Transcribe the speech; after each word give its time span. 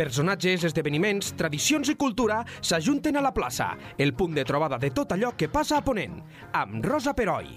Personatges, 0.00 0.62
esdeveniments, 0.64 1.34
tradicions 1.36 1.90
i 1.92 1.94
cultura 2.00 2.38
s'ajunten 2.64 3.18
a 3.20 3.22
la 3.26 3.34
plaça, 3.36 3.66
el 4.00 4.14
punt 4.16 4.32
de 4.32 4.46
trobada 4.48 4.78
de 4.80 4.88
tot 4.96 5.12
allò 5.12 5.34
que 5.36 5.50
passa 5.52 5.76
a 5.76 5.84
Ponent, 5.84 6.14
amb 6.56 6.86
Rosa 6.86 7.12
Peroi. 7.12 7.50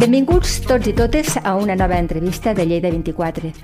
Benvinguts 0.00 0.56
tots 0.66 0.90
i 0.90 0.96
totes 0.98 1.36
a 1.38 1.54
una 1.54 1.78
nova 1.78 2.02
entrevista 2.02 2.50
de 2.50 2.66
Lleida 2.66 2.90
24. 2.90 3.54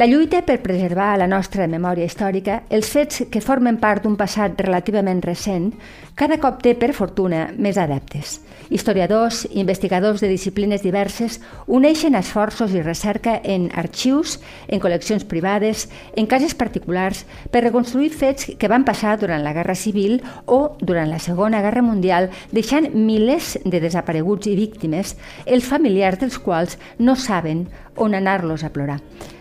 La 0.00 0.06
lluita 0.06 0.40
per 0.48 0.62
preservar 0.64 1.18
la 1.20 1.26
nostra 1.28 1.66
memòria 1.68 2.06
històrica, 2.08 2.62
els 2.72 2.88
fets 2.88 3.26
que 3.28 3.42
formen 3.44 3.76
part 3.82 4.06
d'un 4.06 4.14
passat 4.16 4.56
relativament 4.64 5.18
recent, 5.20 5.74
cada 6.16 6.38
cop 6.40 6.62
té, 6.64 6.72
per 6.72 6.94
fortuna, 6.96 7.50
més 7.60 7.76
adeptes. 7.76 8.38
Historiadors, 8.72 9.42
investigadors 9.50 10.22
de 10.24 10.30
disciplines 10.30 10.80
diverses 10.80 11.36
uneixen 11.66 12.16
esforços 12.16 12.72
i 12.72 12.80
recerca 12.80 13.34
en 13.44 13.66
arxius, 13.76 14.38
en 14.68 14.80
col·leccions 14.80 15.26
privades, 15.28 15.90
en 16.16 16.30
cases 16.30 16.56
particulars, 16.56 17.26
per 17.52 17.66
reconstruir 17.66 18.08
fets 18.14 18.54
que 18.56 18.72
van 18.72 18.88
passar 18.88 19.18
durant 19.20 19.44
la 19.44 19.52
Guerra 19.52 19.76
Civil 19.76 20.22
o 20.46 20.78
durant 20.80 21.12
la 21.12 21.20
Segona 21.20 21.60
Guerra 21.60 21.84
Mundial, 21.84 22.30
deixant 22.56 22.88
milers 22.94 23.58
de 23.66 23.84
desapareguts 23.84 24.48
i 24.48 24.56
víctimes, 24.56 25.12
els 25.44 25.68
familiars 25.68 26.24
dels 26.24 26.40
quals 26.40 26.80
no 26.96 27.18
saben 27.20 27.66
on 28.00 28.16
anar-los 28.16 28.64
a 28.64 28.72
plorar. 28.72 28.98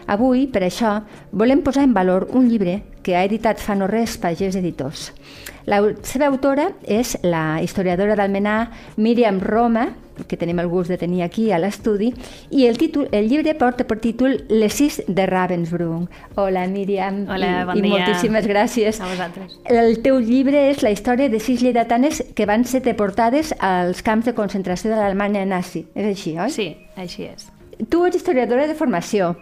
Avui, 0.10 0.48
per 0.50 0.64
això, 0.66 1.00
volem 1.32 1.62
posar 1.64 1.86
en 1.86 1.94
valor 1.94 2.28
un 2.34 2.50
llibre 2.50 2.82
que 3.06 3.16
ha 3.16 3.24
editat 3.24 3.62
fa 3.62 3.76
no 3.78 3.88
res 3.88 4.18
Pagès 4.22 4.58
Editors. 4.60 5.12
La 5.70 5.80
seva 6.02 6.28
autora 6.28 6.72
és 6.84 7.14
la 7.22 7.62
historiadora 7.62 8.16
d'Almenar 8.18 8.72
Míriam 8.98 9.38
Roma, 9.40 9.92
que 10.28 10.36
tenim 10.36 10.58
el 10.60 10.68
gust 10.68 10.90
de 10.90 10.98
tenir 10.98 11.22
aquí 11.24 11.52
a 11.54 11.60
l'estudi, 11.62 12.10
i 12.50 12.66
el, 12.66 12.80
títol, 12.82 13.06
el 13.16 13.30
llibre 13.30 13.54
porta 13.56 13.86
per 13.88 14.00
títol 14.02 14.40
Les 14.50 14.74
sis 14.76 14.98
de 15.08 15.28
Ravensbrück. 15.30 16.10
Hola, 16.42 16.66
Míriam. 16.68 17.22
Hola, 17.30 17.52
bon 17.70 17.78
i, 17.78 17.86
dia. 17.86 17.92
I 17.92 17.94
moltíssimes 17.94 18.50
gràcies. 18.50 19.00
A 19.00 19.12
vosaltres. 19.12 19.60
El 19.70 20.02
teu 20.04 20.20
llibre 20.20 20.66
és 20.72 20.82
la 20.84 20.92
història 20.96 21.30
de 21.30 21.40
sis 21.40 21.62
lleidatanes 21.62 22.24
que 22.36 22.50
van 22.50 22.66
ser 22.66 22.82
deportades 22.90 23.54
als 23.60 24.02
camps 24.02 24.26
de 24.26 24.36
concentració 24.36 24.92
de 24.92 25.00
l'Alemanya 25.00 25.46
nazi. 25.46 25.86
És 25.94 26.12
així, 26.16 26.36
oi? 26.42 26.52
Sí, 26.58 26.70
així 26.98 27.30
és. 27.30 27.48
Tu 27.88 28.02
ets 28.06 28.18
historiadora 28.20 28.68
de 28.68 28.76
formació. 28.76 29.36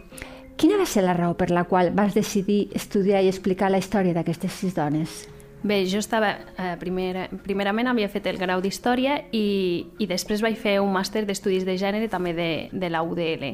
Quina 0.57 0.77
va 0.77 0.85
ser 0.89 1.03
la 1.05 1.15
raó 1.17 1.33
per 1.37 1.49
la 1.53 1.65
qual 1.69 1.89
vas 1.93 2.13
decidir 2.17 2.67
estudiar 2.77 3.23
i 3.23 3.31
explicar 3.31 3.71
la 3.73 3.81
història 3.81 4.13
d'aquestes 4.13 4.53
sis 4.53 4.77
dones? 4.77 5.25
Bé, 5.63 5.83
jo 5.89 5.99
estava... 6.01 6.35
Eh, 6.57 6.75
primer, 6.81 7.27
primerament 7.45 7.89
havia 7.89 8.09
fet 8.13 8.29
el 8.29 8.37
grau 8.37 8.61
d'Història 8.61 9.19
i, 9.33 9.87
i 9.97 10.07
després 10.09 10.41
vaig 10.45 10.57
fer 10.61 10.77
un 10.83 10.93
màster 10.93 11.25
d'Estudis 11.25 11.65
de 11.65 11.77
Gènere 11.81 12.09
també 12.09 12.33
de, 12.37 12.51
de 12.71 12.89
la 12.93 13.01
UDL. 13.05 13.49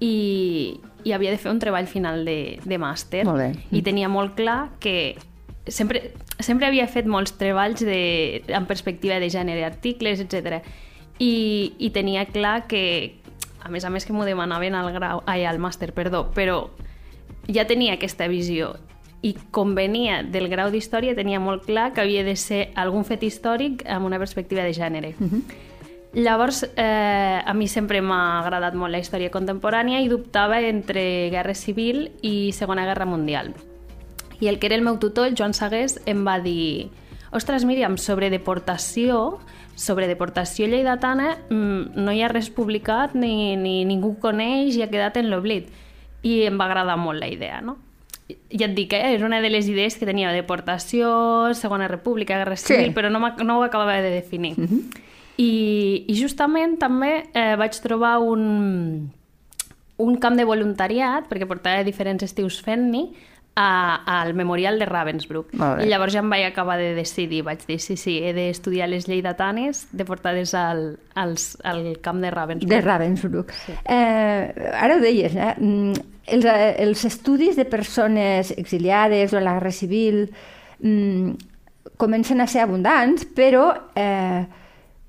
I, 0.00 0.14
I 1.04 1.12
havia 1.12 1.32
de 1.34 1.40
fer 1.40 1.52
un 1.52 1.60
treball 1.60 1.88
final 1.90 2.24
de, 2.24 2.58
de 2.64 2.80
màster. 2.80 3.26
Molt 3.28 3.44
bé. 3.44 3.50
I 3.76 3.84
tenia 3.84 4.08
molt 4.08 4.36
clar 4.40 4.60
que 4.80 5.16
sempre, 5.68 6.12
sempre 6.40 6.68
havia 6.68 6.88
fet 6.88 7.08
molts 7.08 7.36
treballs 7.36 7.84
de, 7.84 8.42
en 8.48 8.68
perspectiva 8.68 9.20
de 9.20 9.28
gènere, 9.32 9.66
articles, 9.68 10.24
etc. 10.24 10.62
I, 11.18 11.74
I 11.78 11.92
tenia 11.92 12.24
clar 12.32 12.62
que, 12.70 13.20
a 13.60 13.68
més 13.68 13.84
a 13.84 13.90
més 13.90 14.06
que 14.06 14.12
m'ho 14.12 14.24
demanaven 14.24 14.74
al 14.74 14.92
grau, 14.92 15.22
ai, 15.26 15.44
al 15.44 15.58
màster, 15.58 15.92
perdó, 15.92 16.28
però 16.34 16.68
ja 17.48 17.66
tenia 17.66 17.94
aquesta 17.96 18.28
visió 18.28 18.76
i 19.22 19.34
com 19.50 19.74
venia 19.74 20.22
del 20.22 20.46
grau 20.50 20.70
d'història 20.70 21.16
tenia 21.18 21.40
molt 21.42 21.64
clar 21.66 21.90
que 21.94 22.04
havia 22.04 22.22
de 22.24 22.36
ser 22.38 22.68
algun 22.78 23.04
fet 23.04 23.24
històric 23.26 23.82
amb 23.90 24.06
una 24.06 24.18
perspectiva 24.18 24.62
de 24.62 24.74
gènere. 24.74 25.14
Uh 25.18 25.26
-huh. 25.26 25.42
Llavors, 26.14 26.62
eh, 26.76 27.42
a 27.44 27.52
mi 27.54 27.68
sempre 27.68 28.00
m'ha 28.00 28.40
agradat 28.40 28.74
molt 28.74 28.92
la 28.92 28.98
història 28.98 29.30
contemporània 29.30 30.00
i 30.00 30.08
dubtava 30.08 30.60
entre 30.60 31.28
Guerra 31.30 31.54
Civil 31.54 32.12
i 32.22 32.52
Segona 32.52 32.86
Guerra 32.86 33.04
Mundial. 33.04 33.54
I 34.40 34.48
el 34.48 34.58
que 34.58 34.66
era 34.66 34.76
el 34.76 34.82
meu 34.82 34.98
tutor, 34.98 35.26
el 35.26 35.34
Joan 35.36 35.52
Sagués, 35.52 36.00
em 36.06 36.26
va 36.26 36.40
dir 36.40 36.90
ostres, 37.30 37.64
Míriam, 37.64 37.98
sobre 37.98 38.30
deportació, 38.30 39.38
sobre 39.78 40.08
deportació 40.10 40.66
lleidatana 40.66 41.36
mm, 41.48 41.94
no 42.02 42.12
hi 42.12 42.22
ha 42.22 42.30
res 42.32 42.50
publicat, 42.50 43.14
ni, 43.14 43.54
ni 43.56 43.84
ningú 43.86 44.16
coneix 44.20 44.76
i 44.76 44.82
ha 44.82 44.90
quedat 44.90 45.16
en 45.20 45.30
l'oblit. 45.30 45.70
I 46.26 46.42
em 46.48 46.58
va 46.58 46.66
agradar 46.66 46.98
molt 46.98 47.22
la 47.22 47.30
idea, 47.30 47.60
no? 47.62 47.78
ja 48.52 48.66
et 48.66 48.74
dic, 48.76 48.92
eh? 48.92 49.14
és 49.16 49.22
una 49.24 49.40
de 49.40 49.48
les 49.48 49.68
idees 49.70 49.96
que 49.96 50.06
tenia 50.08 50.32
deportació, 50.34 51.54
Segona 51.56 51.88
República, 51.88 52.36
Guerra 52.36 52.58
Civil, 52.60 52.90
Sí. 52.90 52.94
però 52.94 53.08
no, 53.08 53.20
no 53.20 53.58
ho 53.58 53.62
acabava 53.64 54.00
de 54.02 54.10
definir. 54.10 54.54
Uh 54.58 54.66
-huh. 54.66 54.82
I, 55.38 56.04
I 56.08 56.14
justament 56.20 56.78
també 56.78 57.30
eh, 57.32 57.56
vaig 57.56 57.72
trobar 57.80 58.18
un, 58.18 59.10
un 59.96 60.16
camp 60.16 60.36
de 60.36 60.44
voluntariat, 60.44 61.28
perquè 61.28 61.46
portava 61.46 61.84
diferents 61.84 62.22
estius 62.22 62.60
fent-n'hi, 62.60 63.14
al 63.58 64.34
Memorial 64.34 64.78
de 64.78 64.86
Ravensbrück. 64.86 65.54
I 65.54 65.88
llavors 65.90 66.14
ja 66.14 66.22
em 66.22 66.30
vaig 66.30 66.44
acabar 66.46 66.78
de 66.78 66.92
decidir, 66.94 67.42
vaig 67.46 67.64
dir, 67.66 67.80
sí, 67.82 67.96
sí, 67.98 68.18
he 68.22 68.32
d'estudiar 68.36 68.88
les 68.90 69.08
lleidatanes 69.10 69.86
deportades 69.90 70.54
al, 70.54 70.98
als, 71.18 71.56
al 71.66 71.98
camp 72.04 72.22
de 72.22 72.30
Ravensbrück. 72.30 72.70
De 72.70 72.80
Ravensbrück. 72.84 73.52
Sí. 73.66 73.74
Eh, 73.82 74.70
ara 74.78 74.96
ho 74.96 75.02
deies, 75.02 75.34
eh? 75.34 75.54
Mm, 75.58 76.14
Els, 76.28 76.44
eh, 76.44 76.74
els 76.84 77.04
estudis 77.08 77.56
de 77.56 77.64
persones 77.64 78.50
exiliades 78.52 79.32
o 79.32 79.40
la 79.40 79.54
guerra 79.56 79.72
civil 79.72 80.26
mm, 80.78 81.30
comencen 81.96 82.42
a 82.42 82.46
ser 82.46 82.66
abundants, 82.66 83.24
però 83.34 83.70
eh, 83.96 84.44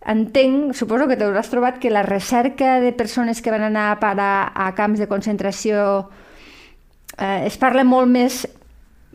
entenc, 0.07 0.71
suposo 0.79 1.09
que 1.09 1.17
t'hauràs 1.19 1.51
trobat 1.51 1.77
que 1.83 1.91
la 1.91 2.05
recerca 2.07 2.79
de 2.79 2.93
persones 2.95 3.43
que 3.43 3.51
van 3.51 3.67
anar 3.67 3.89
a 3.91 3.99
parar 3.99 4.51
a 4.55 4.71
camps 4.79 5.03
de 5.03 5.09
concentració 5.11 6.07
eh, 7.19 7.45
es 7.45 7.59
parla 7.59 7.83
molt 7.83 8.09
més 8.09 8.45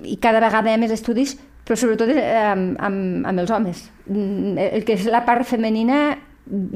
i 0.05 0.17
cada 0.23 0.43
vegada 0.43 0.71
hi 0.71 0.77
ha 0.77 0.81
més 0.81 0.93
estudis, 0.95 1.37
però 1.65 1.79
sobretot 1.81 2.11
eh, 2.13 2.25
amb, 2.45 2.75
amb, 2.83 3.27
amb 3.31 3.43
els 3.43 3.53
homes. 3.55 3.85
Mm, 4.07 4.59
El 4.59 4.85
que 4.87 4.99
és 4.99 5.07
la 5.11 5.25
part 5.27 5.47
femenina, 5.49 6.19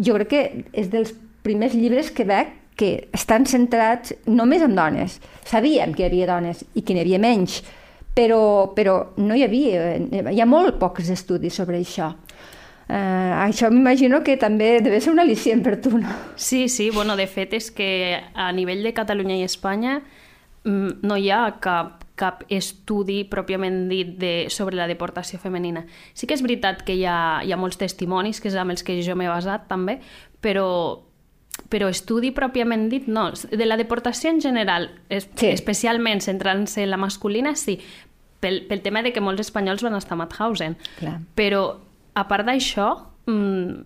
jo 0.00 0.16
crec 0.16 0.31
que 0.33 0.44
és 0.72 0.89
dels 0.93 1.12
primers 1.44 1.75
llibres 1.77 2.12
que 2.15 2.27
veig 2.28 2.55
que 2.78 3.09
estan 3.12 3.44
centrats 3.50 4.15
només 4.31 4.62
en 4.62 4.77
dones. 4.78 5.19
Sabíem 5.49 5.93
que 5.97 6.05
hi 6.05 6.09
havia 6.09 6.28
dones 6.31 6.62
i 6.78 6.84
que 6.87 6.94
n'hi 6.94 7.03
havia 7.03 7.19
menys, 7.19 7.59
però, 8.15 8.71
però 8.77 9.00
no 9.19 9.34
hi 9.34 9.43
havia, 9.43 9.97
hi 9.99 10.41
ha 10.41 10.47
molt 10.47 10.78
pocs 10.78 11.10
estudis 11.10 11.59
sobre 11.59 11.81
això. 11.83 12.12
Uh, 12.89 13.34
això 13.45 13.69
m'imagino 13.69 14.22
que 14.25 14.39
també 14.41 14.78
deve 14.81 15.03
ser 15.05 15.10
un 15.12 15.21
al·licient 15.21 15.60
per 15.66 15.75
tu, 15.84 15.99
no? 16.00 16.15
Sí, 16.41 16.69
sí, 16.72 16.89
bueno, 16.95 17.19
de 17.19 17.27
fet 17.28 17.53
és 17.59 17.69
que 17.75 17.91
a 18.16 18.49
nivell 18.56 18.81
de 18.87 18.95
Catalunya 18.97 19.37
i 19.37 19.45
Espanya 19.45 19.99
no 20.64 21.16
hi 21.16 21.30
ha 21.30 21.58
cap, 21.60 22.04
cap 22.19 22.42
estudi 22.52 23.22
pròpiament 23.24 23.88
dit 23.88 24.16
de, 24.19 24.32
sobre 24.50 24.76
la 24.76 24.86
deportació 24.91 25.38
femenina. 25.38 25.84
Sí 26.14 26.26
que 26.26 26.34
és 26.34 26.42
veritat 26.42 26.82
que 26.84 26.96
hi 26.98 27.04
ha, 27.06 27.41
hi 27.44 27.52
ha 27.52 27.56
molts 27.60 27.78
testimonis, 27.80 28.41
que 28.41 28.48
és 28.48 28.56
amb 28.58 28.74
els 28.74 28.82
que 28.82 28.98
jo 29.02 29.14
m'he 29.16 29.28
basat 29.30 29.68
també, 29.70 30.00
però, 30.44 30.66
però 31.70 31.88
estudi 31.88 32.32
pròpiament 32.34 32.88
dit 32.91 33.06
no. 33.08 33.30
De 33.50 33.66
la 33.66 33.76
deportació 33.80 34.30
en 34.30 34.41
general, 34.41 34.91
es, 35.08 35.28
Sí. 35.34 35.47
especialment 35.48 36.20
centrant-se 36.20 36.82
en 36.82 36.91
la 36.91 36.97
masculina, 37.00 37.54
sí, 37.56 37.78
pel, 38.41 38.66
pel 38.68 38.82
tema 38.82 39.02
de 39.02 39.12
que 39.12 39.20
molts 39.20 39.41
espanyols 39.41 39.82
van 39.82 39.94
estar 39.94 40.14
a 40.14 40.22
Mauthausen. 40.24 40.76
Clar. 40.98 41.20
Però, 41.34 41.78
a 42.14 42.26
part 42.28 42.47
d'això, 42.47 43.06
mm, 43.26 43.80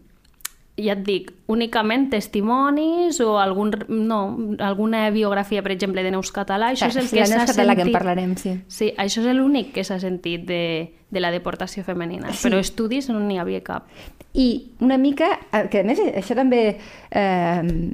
ja 0.81 0.95
et 0.95 1.03
dic, 1.05 1.31
únicament 1.53 2.09
testimonis 2.11 3.19
o 3.21 3.35
algun, 3.39 3.73
no, 3.89 4.21
alguna 4.59 5.11
biografia, 5.11 5.63
per 5.63 5.73
exemple, 5.75 6.03
de 6.03 6.11
Neus 6.15 6.33
Català, 6.33 6.71
això 6.73 6.89
és 6.89 6.97
el 6.97 7.09
que 7.11 7.27
s'ha 7.27 7.45
Català, 7.47 7.75
que 7.77 7.83
en 7.83 7.89
sentit... 7.89 7.93
parlarem, 7.99 8.37
sí. 8.41 8.55
Sí, 8.69 8.93
això 8.97 9.21
és 9.21 9.37
l'únic 9.37 9.73
que 9.75 9.85
s'ha 9.85 9.99
sentit 10.01 10.47
de, 10.49 10.63
de 11.11 11.21
la 11.21 11.31
deportació 11.31 11.85
femenina, 11.85 12.33
Sí. 12.33 12.47
però 12.49 12.59
estudis 12.59 13.11
no 13.13 13.21
n'hi 13.21 13.39
havia 13.39 13.61
cap. 13.63 13.89
I 14.33 14.73
una 14.81 14.97
mica, 14.97 15.29
eh, 15.53 15.69
que 15.69 15.81
a 15.81 15.85
més 15.85 16.01
això 16.01 16.35
també... 16.39 16.79
Eh, 17.11 17.93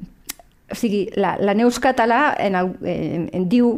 o 0.71 0.75
sigui, 0.77 1.07
la, 1.17 1.37
la 1.41 1.55
Neus 1.57 1.79
Català 1.81 2.35
en, 2.39 2.55
el, 2.55 2.67
en, 2.85 3.23
en 3.33 3.45
diu, 3.49 3.71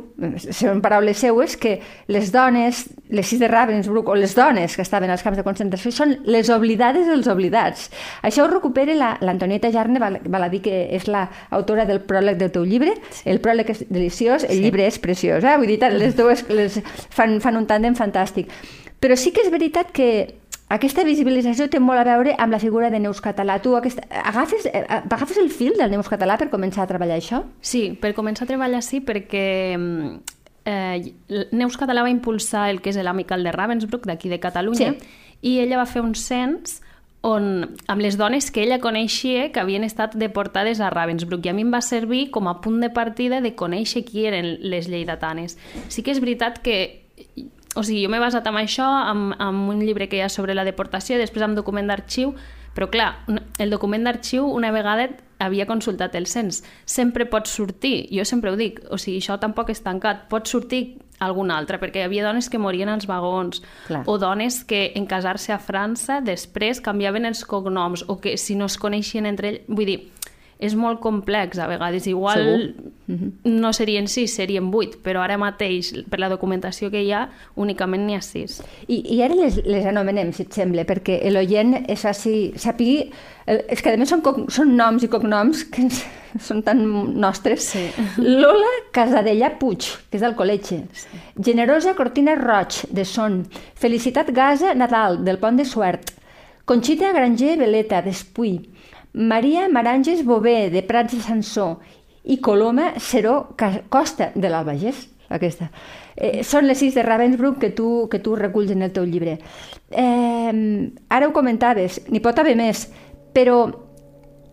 són 0.50 0.81
paraules 0.82 1.19
seues, 1.22 1.56
que 1.56 1.76
les 2.10 2.32
dones, 2.34 2.81
les 3.14 3.26
sis 3.31 3.38
de 3.38 3.46
Ravensbrück, 3.46 4.08
o 4.10 4.16
les 4.19 4.34
dones 4.34 4.75
que 4.75 4.82
estaven 4.82 5.10
als 5.10 5.22
camps 5.22 5.38
de 5.38 5.44
concentració, 5.46 5.92
són 5.94 6.16
les 6.26 6.50
oblidades 6.50 7.06
dels 7.06 7.28
oblidats. 7.31 7.90
Això 8.26 8.44
ho 8.44 8.50
recupera 8.50 8.94
la- 8.98 9.16
l'Antonieta 9.20 9.70
Jarne, 9.70 10.00
val, 10.02 10.19
val 10.26 10.48
a 10.48 10.50
dir 10.50 10.62
que 10.62 10.88
és 10.96 11.06
l'autora 11.06 11.87
del 11.87 12.00
pròleg 12.02 12.38
del 12.42 12.50
teu 12.50 12.64
llibre. 12.64 12.96
El 13.25 13.38
pròleg 13.40 13.70
és 13.70 13.84
deliciós, 13.88 14.44
el 14.50 14.60
llibre 14.62 14.87
és 14.87 14.98
preciós. 14.98 15.44
Eh? 15.44 15.56
Vull 15.56 15.66
dir, 15.70 15.78
les 15.94 16.16
dues 16.16 16.42
les 16.50 16.81
fan, 17.10 17.38
fan 17.40 17.56
un 17.56 17.66
tàndem 17.70 17.94
fantàstic. 17.94 18.48
Però 19.00 19.14
sí 19.16 19.31
que 19.32 19.40
és 19.46 19.50
veritat 19.50 19.92
que 19.94 20.39
aquesta 20.70 21.02
visibilització 21.02 21.67
té 21.70 21.81
molt 21.82 21.99
a 21.99 22.05
veure 22.06 22.37
amb 22.38 22.55
la 22.55 22.61
figura 22.62 22.90
de 22.94 23.00
Neus 23.02 23.20
Català. 23.20 23.58
Tu 23.62 23.72
aquesta, 23.75 24.05
agafes, 24.22 24.69
eh, 24.70 24.84
agafes 24.88 25.40
el 25.43 25.50
fil 25.50 25.75
del 25.78 25.90
Neus 25.90 26.08
Català 26.08 26.37
per 26.38 26.46
començar 26.52 26.84
a 26.84 26.90
treballar 26.90 27.17
això? 27.19 27.43
Sí, 27.61 27.90
per 28.00 28.12
començar 28.14 28.46
a 28.46 28.50
treballar 28.52 28.82
sí, 28.87 29.00
perquè 29.02 29.75
mm, 29.76 30.20
eh, 30.70 31.49
Neus 31.50 31.76
Català 31.81 32.05
va 32.06 32.12
impulsar 32.12 32.69
el 32.70 32.78
que 32.81 32.94
és 32.94 33.00
l'Amical 33.02 33.43
de 33.43 33.50
Ravensbrück, 33.56 34.06
d'aquí 34.06 34.31
de 34.31 34.38
Catalunya, 34.38 34.94
Sí. 34.94 35.11
i 35.43 35.58
ella 35.58 35.81
va 35.82 35.87
fer 35.90 36.05
un 36.06 36.14
cens 36.14 36.81
on, 37.23 37.75
amb 37.88 38.00
les 38.00 38.16
dones 38.16 38.50
que 38.50 38.62
ella 38.62 38.78
coneixia 38.81 39.50
que 39.52 39.61
havien 39.61 39.84
estat 39.84 40.14
deportades 40.14 40.81
a 40.81 40.88
Ravensbrück 40.88 41.44
i 41.44 41.50
a 41.50 41.52
mi 41.52 41.66
em 41.66 41.75
va 41.75 41.82
servir 41.82 42.31
com 42.31 42.49
a 42.49 42.61
punt 42.62 42.78
de 42.81 42.88
partida 42.94 43.43
de 43.43 43.56
conèixer 43.56 44.05
qui 44.06 44.25
eren 44.25 44.56
les 44.62 44.88
lleidatanes. 44.88 45.58
Sí 45.88 46.02
que 46.02 46.14
és 46.14 46.20
veritat 46.20 46.62
que 46.62 47.02
o 47.75 47.82
sigui, 47.82 48.02
jo 48.05 48.11
m'he 48.11 48.22
basat 48.22 48.46
en 48.50 48.58
això, 48.58 48.87
amb, 48.87 49.34
amb 49.38 49.70
un 49.70 49.82
llibre 49.84 50.08
que 50.11 50.19
hi 50.19 50.25
ha 50.25 50.31
sobre 50.32 50.56
la 50.58 50.67
deportació, 50.67 51.19
després 51.20 51.44
amb 51.46 51.58
document 51.58 51.87
d'arxiu, 51.90 52.34
però 52.75 52.88
clar, 52.90 53.11
el 53.58 53.70
document 53.70 54.06
d'arxiu 54.06 54.46
una 54.46 54.70
vegada 54.75 55.08
havia 55.40 55.67
consultat 55.67 56.14
el 56.14 56.26
cens. 56.31 56.62
Sempre 56.84 57.26
pot 57.26 57.49
sortir, 57.50 58.08
jo 58.12 58.25
sempre 58.28 58.52
ho 58.52 58.58
dic, 58.58 58.82
o 58.90 58.99
sigui, 58.99 59.19
això 59.22 59.38
tampoc 59.40 59.70
és 59.72 59.82
tancat, 59.82 60.26
pot 60.31 60.50
sortir 60.50 60.99
alguna 61.20 61.58
altra, 61.61 61.78
perquè 61.81 62.00
hi 62.00 62.06
havia 62.08 62.25
dones 62.25 62.49
que 62.49 62.58
morien 62.58 62.88
als 62.88 63.06
vagons, 63.08 63.62
Clar. 63.87 64.02
o 64.06 64.16
dones 64.19 64.62
que 64.64 64.93
en 64.96 65.06
casar-se 65.06 65.52
a 65.52 65.61
França 65.61 66.20
després 66.25 66.81
canviaven 66.81 67.28
els 67.28 67.44
cognoms, 67.44 68.06
o 68.08 68.19
que 68.20 68.37
si 68.40 68.56
no 68.56 68.70
es 68.70 68.78
coneixien 68.81 69.28
entre 69.28 69.55
ells... 69.55 69.69
Vull 69.69 69.87
dir, 69.87 69.99
és 70.60 70.76
molt 70.76 71.00
complex 71.00 71.58
a 71.58 71.66
vegades. 71.70 72.06
Igual 72.06 72.44
Segur. 72.44 73.30
no 73.48 73.72
serien 73.72 74.06
sis, 74.12 74.34
serien 74.36 74.70
vuit, 74.70 74.98
però 75.02 75.24
ara 75.24 75.38
mateix, 75.40 75.90
per 76.12 76.20
la 76.20 76.28
documentació 76.28 76.90
que 76.92 77.00
hi 77.02 77.10
ha, 77.16 77.24
únicament 77.56 78.04
n'hi 78.06 78.18
ha 78.18 78.22
sis. 78.24 78.60
I, 78.86 79.00
I 79.16 79.22
ara 79.24 79.38
les, 79.38 79.58
les 79.64 79.88
anomenem, 79.88 80.34
si 80.36 80.44
et 80.44 80.54
sembla, 80.60 80.84
perquè 80.88 81.18
l'oient 81.32 81.80
és 81.86 82.06
faci, 82.06 82.38
sàpigui... 82.60 83.10
És 83.50 83.80
que 83.82 83.90
a 83.90 83.98
més 83.98 84.12
són, 84.12 84.20
són 84.52 84.76
noms 84.78 85.02
i 85.02 85.08
cognoms 85.10 85.64
que 85.72 85.82
ens, 85.82 86.04
són 86.46 86.60
tan 86.62 86.84
nostres. 87.18 87.72
Sí. 87.72 87.88
Lola 88.22 88.70
Casadella 88.94 89.54
Puig, 89.58 89.88
que 90.10 90.20
és 90.20 90.22
del 90.22 90.36
col·legi. 90.38 90.82
Sí. 90.94 91.22
Generosa 91.50 91.96
Cortina 91.98 92.36
Roig, 92.38 92.84
de 92.94 93.06
Son. 93.08 93.40
Felicitat 93.80 94.30
Gasa 94.36 94.76
Nadal, 94.78 95.24
del 95.26 95.40
Pont 95.42 95.58
de 95.58 95.66
Suert. 95.66 96.12
Conxita 96.70 97.10
Granger 97.16 97.56
Veleta, 97.58 98.04
d'Espuy. 98.04 98.60
Maria 99.12 99.68
Maranges 99.68 100.24
Bové, 100.24 100.70
de 100.70 100.82
Prats 100.82 101.14
de 101.14 101.22
Sansó. 101.22 101.80
I 102.22 102.38
Coloma 102.38 102.94
Seró 103.00 103.56
Costa, 103.88 104.32
de 104.34 104.48
l'Albagés. 104.48 105.08
Aquesta. 105.30 105.70
Eh, 106.16 106.42
són 106.42 106.66
les 106.66 106.80
sis 106.82 106.96
de 106.98 107.04
Ravensbrück 107.06 107.60
que 107.62 107.70
tu, 107.70 108.08
que 108.10 108.18
tu 108.18 108.34
reculls 108.36 108.72
en 108.74 108.82
el 108.82 108.90
teu 108.90 109.06
llibre. 109.06 109.38
Eh, 109.90 110.90
ara 111.08 111.28
ho 111.28 111.32
comentaves, 111.32 112.00
n'hi 112.10 112.18
pot 112.20 112.38
haver 112.42 112.56
més, 112.58 112.88
però 113.32 113.60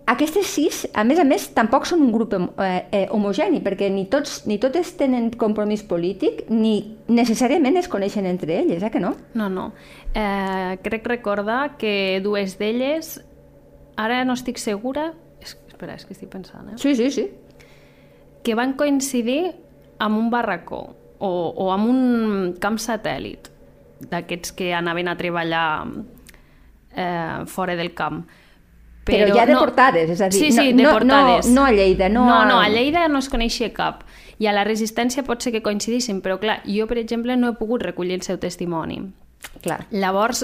aquestes 0.07 0.48
sis, 0.48 0.86
a 0.95 1.03
més 1.03 1.19
a 1.19 1.25
més, 1.27 1.50
tampoc 1.51 1.83
són 1.89 2.06
un 2.06 2.13
grup 2.13 2.31
eh, 2.38 2.68
eh, 2.95 3.07
homogeni, 3.12 3.60
perquè 3.65 3.89
ni, 3.92 4.06
tots, 4.07 4.45
ni 4.48 4.56
totes 4.62 4.94
tenen 4.95 5.27
compromís 5.36 5.83
polític, 5.83 6.45
ni 6.48 6.95
necessàriament 7.12 7.75
es 7.81 7.89
coneixen 7.92 8.30
entre 8.30 8.56
elles, 8.62 8.86
eh 8.86 8.92
que 8.94 9.01
no? 9.03 9.15
No, 9.36 9.50
no. 9.50 9.74
Eh, 10.13 10.77
crec 10.86 11.10
recordar 11.12 11.75
que 11.81 12.21
dues 12.24 12.56
d'elles, 12.62 13.18
ara 13.98 14.24
no 14.26 14.38
estic 14.38 14.62
segura, 14.62 15.12
és, 15.42 15.58
espera, 15.68 15.98
és 15.98 16.06
que 16.06 16.16
estic 16.16 16.32
pensant, 16.34 16.72
eh? 16.72 16.78
Sí, 16.82 16.96
sí, 16.96 17.12
sí. 17.12 17.28
que 18.46 18.56
van 18.56 18.78
coincidir 18.80 19.52
amb 20.00 20.18
un 20.18 20.30
barracó 20.32 20.96
o, 21.20 21.30
o 21.52 21.72
amb 21.74 21.90
un 21.90 22.56
camp 22.62 22.78
satèl·lit 22.80 23.50
d'aquests 24.08 24.54
que 24.56 24.72
anaven 24.78 25.10
a 25.10 25.16
treballar 25.18 25.68
eh, 26.96 27.46
fora 27.50 27.76
del 27.76 27.94
camp. 27.98 28.22
Però, 29.08 29.28
ja 29.32 29.46
deportades, 29.48 30.10
és 30.12 30.22
a 30.22 30.28
dir, 30.28 30.40
sí, 30.40 30.52
sí, 30.52 30.74
no, 30.76 30.90
deportades. 30.90 31.48
no, 31.48 31.62
no 31.62 31.66
a 31.66 31.72
Lleida, 31.72 32.10
no, 32.10 32.26
no, 32.28 32.40
no, 32.46 32.60
a 32.60 32.68
Lleida 32.70 33.08
no 33.08 33.20
es 33.24 33.30
coneixia 33.32 33.72
cap. 33.74 34.04
I 34.38 34.50
a 34.52 34.54
la 34.54 34.66
resistència 34.68 35.24
pot 35.26 35.42
ser 35.42 35.54
que 35.56 35.64
coincidissin, 35.66 36.20
però 36.22 36.38
clar, 36.42 36.60
jo, 36.68 36.86
per 36.88 37.00
exemple, 37.02 37.38
no 37.40 37.50
he 37.50 37.56
pogut 37.58 37.86
recollir 37.88 38.20
el 38.20 38.26
seu 38.28 38.38
testimoni. 38.38 39.00
Clar. 39.64 39.86
Llavors, 39.96 40.44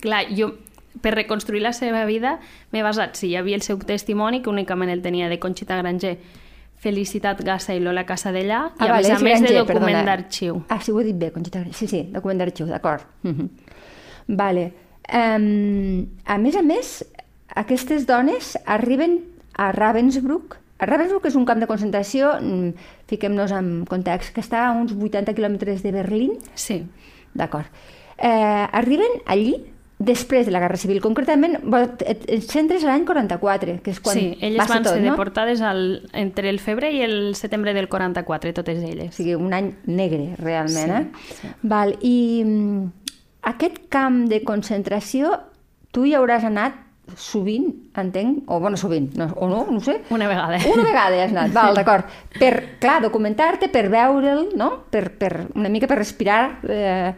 clar, 0.00 0.24
jo 0.30 0.54
per 1.02 1.14
reconstruir 1.14 1.60
la 1.62 1.72
seva 1.72 2.04
vida 2.06 2.38
m'he 2.72 2.82
basat 2.82 3.16
si 3.16 3.28
hi 3.28 3.36
havia 3.36 3.56
el 3.56 3.62
seu 3.62 3.78
testimoni, 3.78 4.42
que 4.42 4.50
únicament 4.50 4.90
el 4.90 5.02
tenia 5.02 5.28
de 5.28 5.38
Conxita 5.38 5.76
Granger, 5.76 6.18
Felicitat 6.76 7.40
Gassa 7.44 7.74
i 7.74 7.80
Lola 7.80 8.04
Casadellà, 8.06 8.72
i 8.76 8.82
Ah, 8.82 8.84
a 8.84 8.88
vale, 8.92 9.02
més 9.02 9.10
a 9.10 9.14
és 9.16 9.22
més 9.22 9.40
de 9.40 9.46
Granger, 9.48 9.64
document 9.64 9.96
perdona. 9.96 10.04
d'arxiu. 10.04 10.62
Ah, 10.68 10.80
sí, 10.80 10.92
ho 10.92 11.00
he 11.00 11.04
dit 11.04 11.16
bé, 11.16 11.30
Conxita 11.32 11.60
Granger. 11.60 11.74
Sí, 11.78 11.86
sí, 11.86 12.02
document 12.12 12.38
d'arxiu, 12.38 12.66
d'acord. 12.66 13.02
Uh 13.24 13.28
-huh. 13.36 13.48
Vale. 14.28 14.72
Um, 15.12 16.06
a 16.24 16.36
més 16.38 16.56
a 16.56 16.62
més, 16.62 17.04
aquestes 17.54 18.06
dones 18.06 18.58
arriben 18.66 19.20
a 19.56 19.72
Ravensbrück. 19.72 20.58
A 20.78 20.86
Ravensbrück 20.86 21.26
és 21.26 21.34
un 21.36 21.44
camp 21.46 21.60
de 21.60 21.66
concentració, 21.66 22.34
mm, 22.40 22.72
fiquem-nos 23.06 23.52
en 23.52 23.84
context, 23.86 24.34
que 24.34 24.40
està 24.40 24.66
a 24.66 24.72
uns 24.72 24.92
80 24.92 25.32
quilòmetres 25.34 25.82
de 25.82 25.92
Berlín. 25.92 26.38
Sí, 26.54 26.84
D'acord. 27.36 27.66
Eh, 28.18 28.28
arriben 28.72 29.20
allí 29.26 29.62
després 29.98 30.44
de 30.44 30.52
la 30.52 30.60
Guerra 30.60 30.76
Civil. 30.76 31.00
Concretament, 31.00 31.56
centres 32.44 32.84
l'any 32.84 33.06
44, 33.08 33.78
que 33.82 33.94
és 33.94 34.00
quan 34.04 34.18
sí, 34.18 34.26
elles 34.44 34.60
va 34.60 34.68
van 34.68 34.84
tot, 34.84 34.92
ser 34.92 35.02
no? 35.02 35.14
deportades 35.14 35.62
al, 35.64 35.82
entre 36.12 36.50
el 36.52 36.60
febrer 36.60 36.92
i 36.92 37.02
el 37.06 37.34
setembre 37.38 37.72
del 37.72 37.88
44, 37.88 38.52
totes 38.56 38.82
O 38.82 38.86
elles. 38.86 39.14
sigui, 39.16 39.34
un 39.34 39.56
any 39.56 39.72
negre, 39.88 40.34
realment. 40.38 41.12
Sí, 41.22 41.22
eh? 41.22 41.38
sí. 41.40 41.52
Val, 41.62 41.96
I 42.04 42.16
mm, 42.44 43.12
aquest 43.52 43.86
camp 43.88 44.26
de 44.28 44.42
concentració, 44.44 45.32
tu 45.96 46.04
hi 46.04 46.12
hauràs 46.18 46.44
anat 46.44 46.82
sovint, 47.14 47.70
entenc, 47.94 48.42
o 48.50 48.58
bueno, 48.60 48.76
sovint, 48.76 49.12
no, 49.16 49.30
o 49.38 49.48
no, 49.48 49.64
no 49.70 49.80
sé. 49.80 50.00
Una 50.10 50.28
vegada. 50.28 50.58
Una 50.72 50.82
vegada 50.82 51.22
has 51.22 51.32
anat, 51.32 51.52
val, 51.54 51.74
d'acord. 51.78 52.12
Per, 52.36 52.52
clar, 52.82 52.98
documentar-te, 53.04 53.70
per 53.72 53.86
veure'l, 53.88 54.48
no? 54.58 54.70
Per, 54.90 55.06
per, 55.16 55.32
una 55.54 55.70
mica 55.72 55.86
per 55.86 56.00
respirar. 56.02 56.40
Eh, 56.68 57.12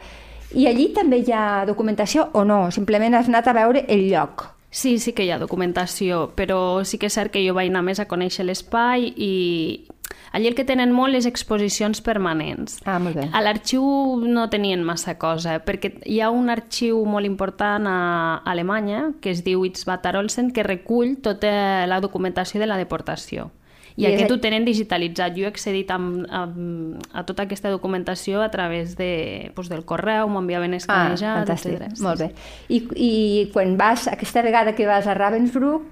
I 0.57 0.69
allí 0.69 0.89
també 0.97 1.21
hi 1.21 1.33
ha 1.33 1.65
documentació 1.69 2.31
o 2.33 2.45
no? 2.45 2.71
Simplement 2.73 3.19
has 3.19 3.29
anat 3.29 3.49
a 3.49 3.57
veure 3.57 3.85
el 3.89 4.09
lloc. 4.09 4.49
Sí, 4.71 4.99
sí 4.99 5.15
que 5.17 5.25
hi 5.25 5.31
ha 5.33 5.39
documentació, 5.41 6.29
però 6.37 6.85
sí 6.85 6.99
que 7.01 7.09
és 7.09 7.17
cert 7.17 7.33
que 7.33 7.45
jo 7.45 7.55
vaig 7.57 7.71
anar 7.71 7.85
més 7.87 8.01
a 8.01 8.09
conèixer 8.09 8.45
l'espai 8.45 9.07
i 9.17 9.33
allí 10.33 10.51
el 10.51 10.57
que 10.57 10.67
tenen 10.69 10.93
molt 10.93 11.17
és 11.17 11.29
exposicions 11.29 12.03
permanents. 12.05 12.77
Ah, 12.85 12.99
molt 13.01 13.17
bé. 13.17 13.29
A 13.33 13.41
l'arxiu 13.45 13.83
no 14.29 14.49
tenien 14.53 14.85
massa 14.85 15.17
cosa, 15.21 15.57
perquè 15.65 15.95
hi 16.05 16.21
ha 16.21 16.29
un 16.31 16.53
arxiu 16.53 17.01
molt 17.09 17.29
important 17.29 17.89
a 17.89 17.99
Alemanya 18.45 19.15
que 19.23 19.33
es 19.33 19.45
diu 19.45 19.65
Itzbatar 19.65 20.19
Olsen 20.21 20.53
que 20.53 20.67
recull 20.67 21.17
tota 21.25 21.87
la 21.89 22.01
documentació 22.05 22.61
de 22.61 22.69
la 22.69 22.77
deportació. 22.77 23.49
I, 23.99 24.05
I 24.05 24.07
I 24.07 24.13
és- 24.13 24.21
aquest 24.21 24.31
ho 24.31 24.39
tenen 24.39 24.65
digitalitzat. 24.65 25.35
Jo 25.35 25.43
he 25.45 25.51
accedit 25.51 25.91
amb, 25.91 26.25
amb, 26.31 27.03
a 27.13 27.25
tota 27.27 27.43
aquesta 27.49 27.69
documentació 27.75 28.41
a 28.43 28.49
través 28.51 28.95
de, 28.97 29.51
doncs, 29.57 29.69
del 29.69 29.85
correu, 29.85 30.29
m'ho 30.31 30.39
enviaven 30.39 30.73
Ah, 30.75 30.77
escanejat, 30.79 31.43
fantàstic, 31.49 31.81
etc. 31.83 32.01
molt 32.07 32.21
bé. 32.21 32.31
I, 32.69 32.83
I 32.95 33.51
quan 33.53 33.77
vas, 33.77 34.07
aquesta 34.09 34.43
vegada 34.43 34.75
que 34.79 34.87
vas 34.87 35.07
a 35.11 35.15
Ravensbrück, 35.19 35.83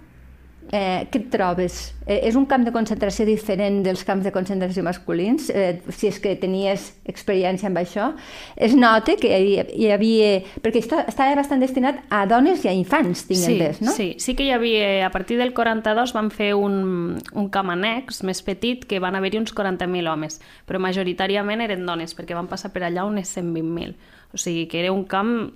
eh, 0.73 1.07
què 1.11 1.21
et 1.21 1.29
trobes? 1.31 1.77
Eh, 2.07 2.21
és 2.29 2.37
un 2.39 2.47
camp 2.47 2.65
de 2.67 2.73
concentració 2.75 3.27
diferent 3.27 3.81
dels 3.85 4.05
camps 4.07 4.25
de 4.27 4.33
concentració 4.35 4.85
masculins, 4.87 5.49
eh, 5.51 5.81
si 5.91 6.09
és 6.11 6.19
que 6.23 6.35
tenies 6.39 6.89
experiència 7.09 7.69
amb 7.71 7.81
això. 7.81 8.13
Es 8.57 8.77
nota 8.79 9.17
que 9.21 9.31
hi 9.31 9.57
hi 9.59 9.91
havia 9.91 10.31
perquè 10.63 10.83
estava 10.83 11.35
bastant 11.39 11.63
destinat 11.63 12.03
a 12.11 12.25
dones 12.31 12.65
i 12.65 12.71
a 12.71 12.75
infants, 12.77 13.27
tinc 13.29 13.43
sí, 13.43 13.57
entès, 13.57 13.83
no? 13.83 13.95
Sí, 13.97 14.15
sí 14.23 14.37
que 14.39 14.47
hi 14.47 14.53
havia, 14.55 15.07
a 15.07 15.11
partir 15.15 15.39
del 15.41 15.55
42 15.55 16.15
van 16.17 16.31
fer 16.31 16.53
un, 16.55 17.19
un 17.35 17.51
camp 17.51 17.75
annex 17.75 18.23
més 18.27 18.43
petit 18.47 18.87
que 18.87 19.01
van 19.03 19.19
haver-hi 19.19 19.43
uns 19.43 19.55
40.000 19.55 20.13
homes, 20.13 20.41
però 20.67 20.83
majoritàriament 20.83 21.65
eren 21.67 21.87
dones, 21.87 22.15
perquè 22.17 22.39
van 22.39 22.51
passar 22.51 22.73
per 22.75 22.87
allà 22.87 23.07
unes 23.07 23.35
120.000. 23.37 23.97
O 24.35 24.41
sigui 24.41 24.67
que 24.71 24.83
era 24.83 24.93
un 24.93 25.05
camp 25.09 25.51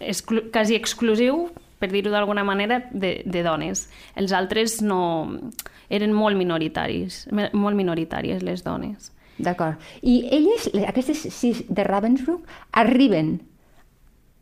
exclu 0.00 0.48
quasi 0.52 0.74
exclusiu, 0.74 1.48
per 1.84 1.92
dir-ho 1.92 2.10
d'alguna 2.16 2.48
manera, 2.48 2.80
de, 2.90 3.18
de 3.28 3.44
dones. 3.44 3.86
Els 4.16 4.32
altres 4.32 4.80
no... 4.80 5.52
eren 5.92 6.14
molt 6.16 6.40
minoritaris, 6.40 7.26
molt 7.52 7.76
minoritàries 7.76 8.40
les 8.42 8.64
dones. 8.64 9.10
D'acord. 9.36 9.76
I 10.00 10.14
elles, 10.32 10.70
le- 10.72 10.86
aquestes 10.88 11.26
sis 11.34 11.60
de 11.68 11.84
Ravensbrück, 11.84 12.48
arriben 12.72 13.36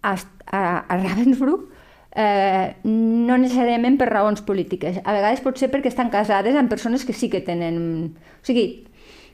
a, 0.06 0.14
a, 0.46 0.62
a 0.87 0.99
Ravensbrück 1.00 1.66
eh, 2.14 2.76
no 2.87 3.38
necessàriament 3.40 3.99
per 3.99 4.11
raons 4.12 4.44
polítiques. 4.46 5.00
A 5.02 5.16
vegades 5.16 5.42
pot 5.42 5.58
ser 5.58 5.70
perquè 5.72 5.90
estan 5.90 6.12
casades 6.14 6.56
amb 6.56 6.70
persones 6.70 7.06
que 7.08 7.16
sí 7.16 7.30
que 7.32 7.42
tenen... 7.42 7.82
O 8.38 8.46
sigui, 8.46 8.66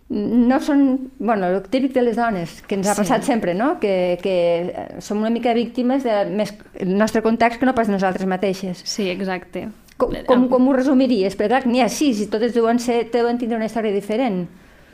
no 0.08 0.56
són, 0.64 1.10
bueno, 1.18 1.46
el 1.52 1.62
típic 1.68 1.92
de 1.92 2.02
les 2.02 2.16
dones, 2.16 2.62
que 2.62 2.74
ens 2.78 2.88
ha 2.88 2.94
Sí. 2.94 3.02
passat 3.02 3.22
sempre, 3.26 3.52
no? 3.54 3.78
Que, 3.78 4.18
que 4.22 4.36
eh, 4.72 5.00
som 5.04 5.18
una 5.20 5.28
mica 5.30 5.52
víctimes 5.52 6.02
del 6.04 6.30
més, 6.32 6.54
el 6.74 6.96
nostre 6.96 7.20
context 7.22 7.60
que 7.60 7.66
no 7.66 7.74
pas 7.74 7.88
nosaltres 7.88 8.26
mateixes. 8.26 8.80
Sí, 8.84 9.10
exacte. 9.10 9.68
Com, 9.98 10.14
com, 10.26 10.48
com 10.48 10.68
ho 10.68 10.72
resumiries? 10.72 11.36
Perquè 11.36 11.48
clar, 11.48 11.66
n'hi 11.66 11.82
ha 11.82 11.88
sis 11.90 12.20
i 12.22 12.28
totes 12.30 12.54
deuen, 12.54 12.78
ser, 12.78 13.10
deuen 13.12 13.36
tindre 13.36 13.56
una 13.58 13.66
història 13.66 13.92
diferent. 13.92 14.46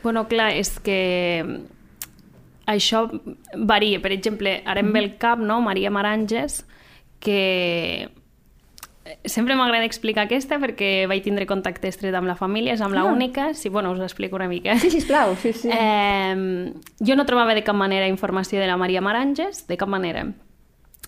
Bueno, 0.02 0.26
clar, 0.26 0.50
és 0.56 0.78
que 0.80 1.44
això 2.66 3.04
varia. 3.56 4.00
Per 4.00 4.12
exemple, 4.12 4.62
ara 4.64 4.80
em 4.80 4.92
ve 4.92 4.98
el 5.04 5.16
cap, 5.20 5.38
no?, 5.38 5.60
Maria 5.60 5.90
Maranges, 5.90 6.64
que 7.20 8.08
sempre 9.24 9.54
m'agrada 9.56 9.84
explicar 9.84 10.24
aquesta 10.24 10.58
perquè 10.58 11.06
vaig 11.06 11.22
tindre 11.22 11.46
contacte 11.46 11.88
estret 11.88 12.14
amb 12.16 12.26
la 12.26 12.36
família, 12.36 12.72
és 12.74 12.80
amb 12.80 12.94
la 12.94 13.02
Ah. 13.02 13.12
única, 13.12 13.52
sí, 13.54 13.68
bueno, 13.68 13.90
us 13.92 14.00
ho 14.00 14.04
explico 14.04 14.36
una 14.36 14.48
mica. 14.48 14.78
Sí, 14.78 14.90
sisplau, 14.90 15.36
sí, 15.36 15.52
sí. 15.52 15.68
Eh, 15.72 16.72
jo 17.00 17.16
no 17.16 17.26
trobava 17.26 17.54
de 17.54 17.62
cap 17.62 17.76
manera 17.76 18.08
informació 18.08 18.60
de 18.60 18.66
la 18.66 18.76
Maria 18.76 19.00
Maranges, 19.00 19.66
de 19.66 19.76
cap 19.76 19.88
manera. 19.88 20.32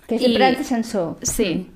Que 0.08 0.18
de 0.18 0.28
I- 0.28 0.64
Sansó. 0.64 1.16
Sí. 1.22 1.70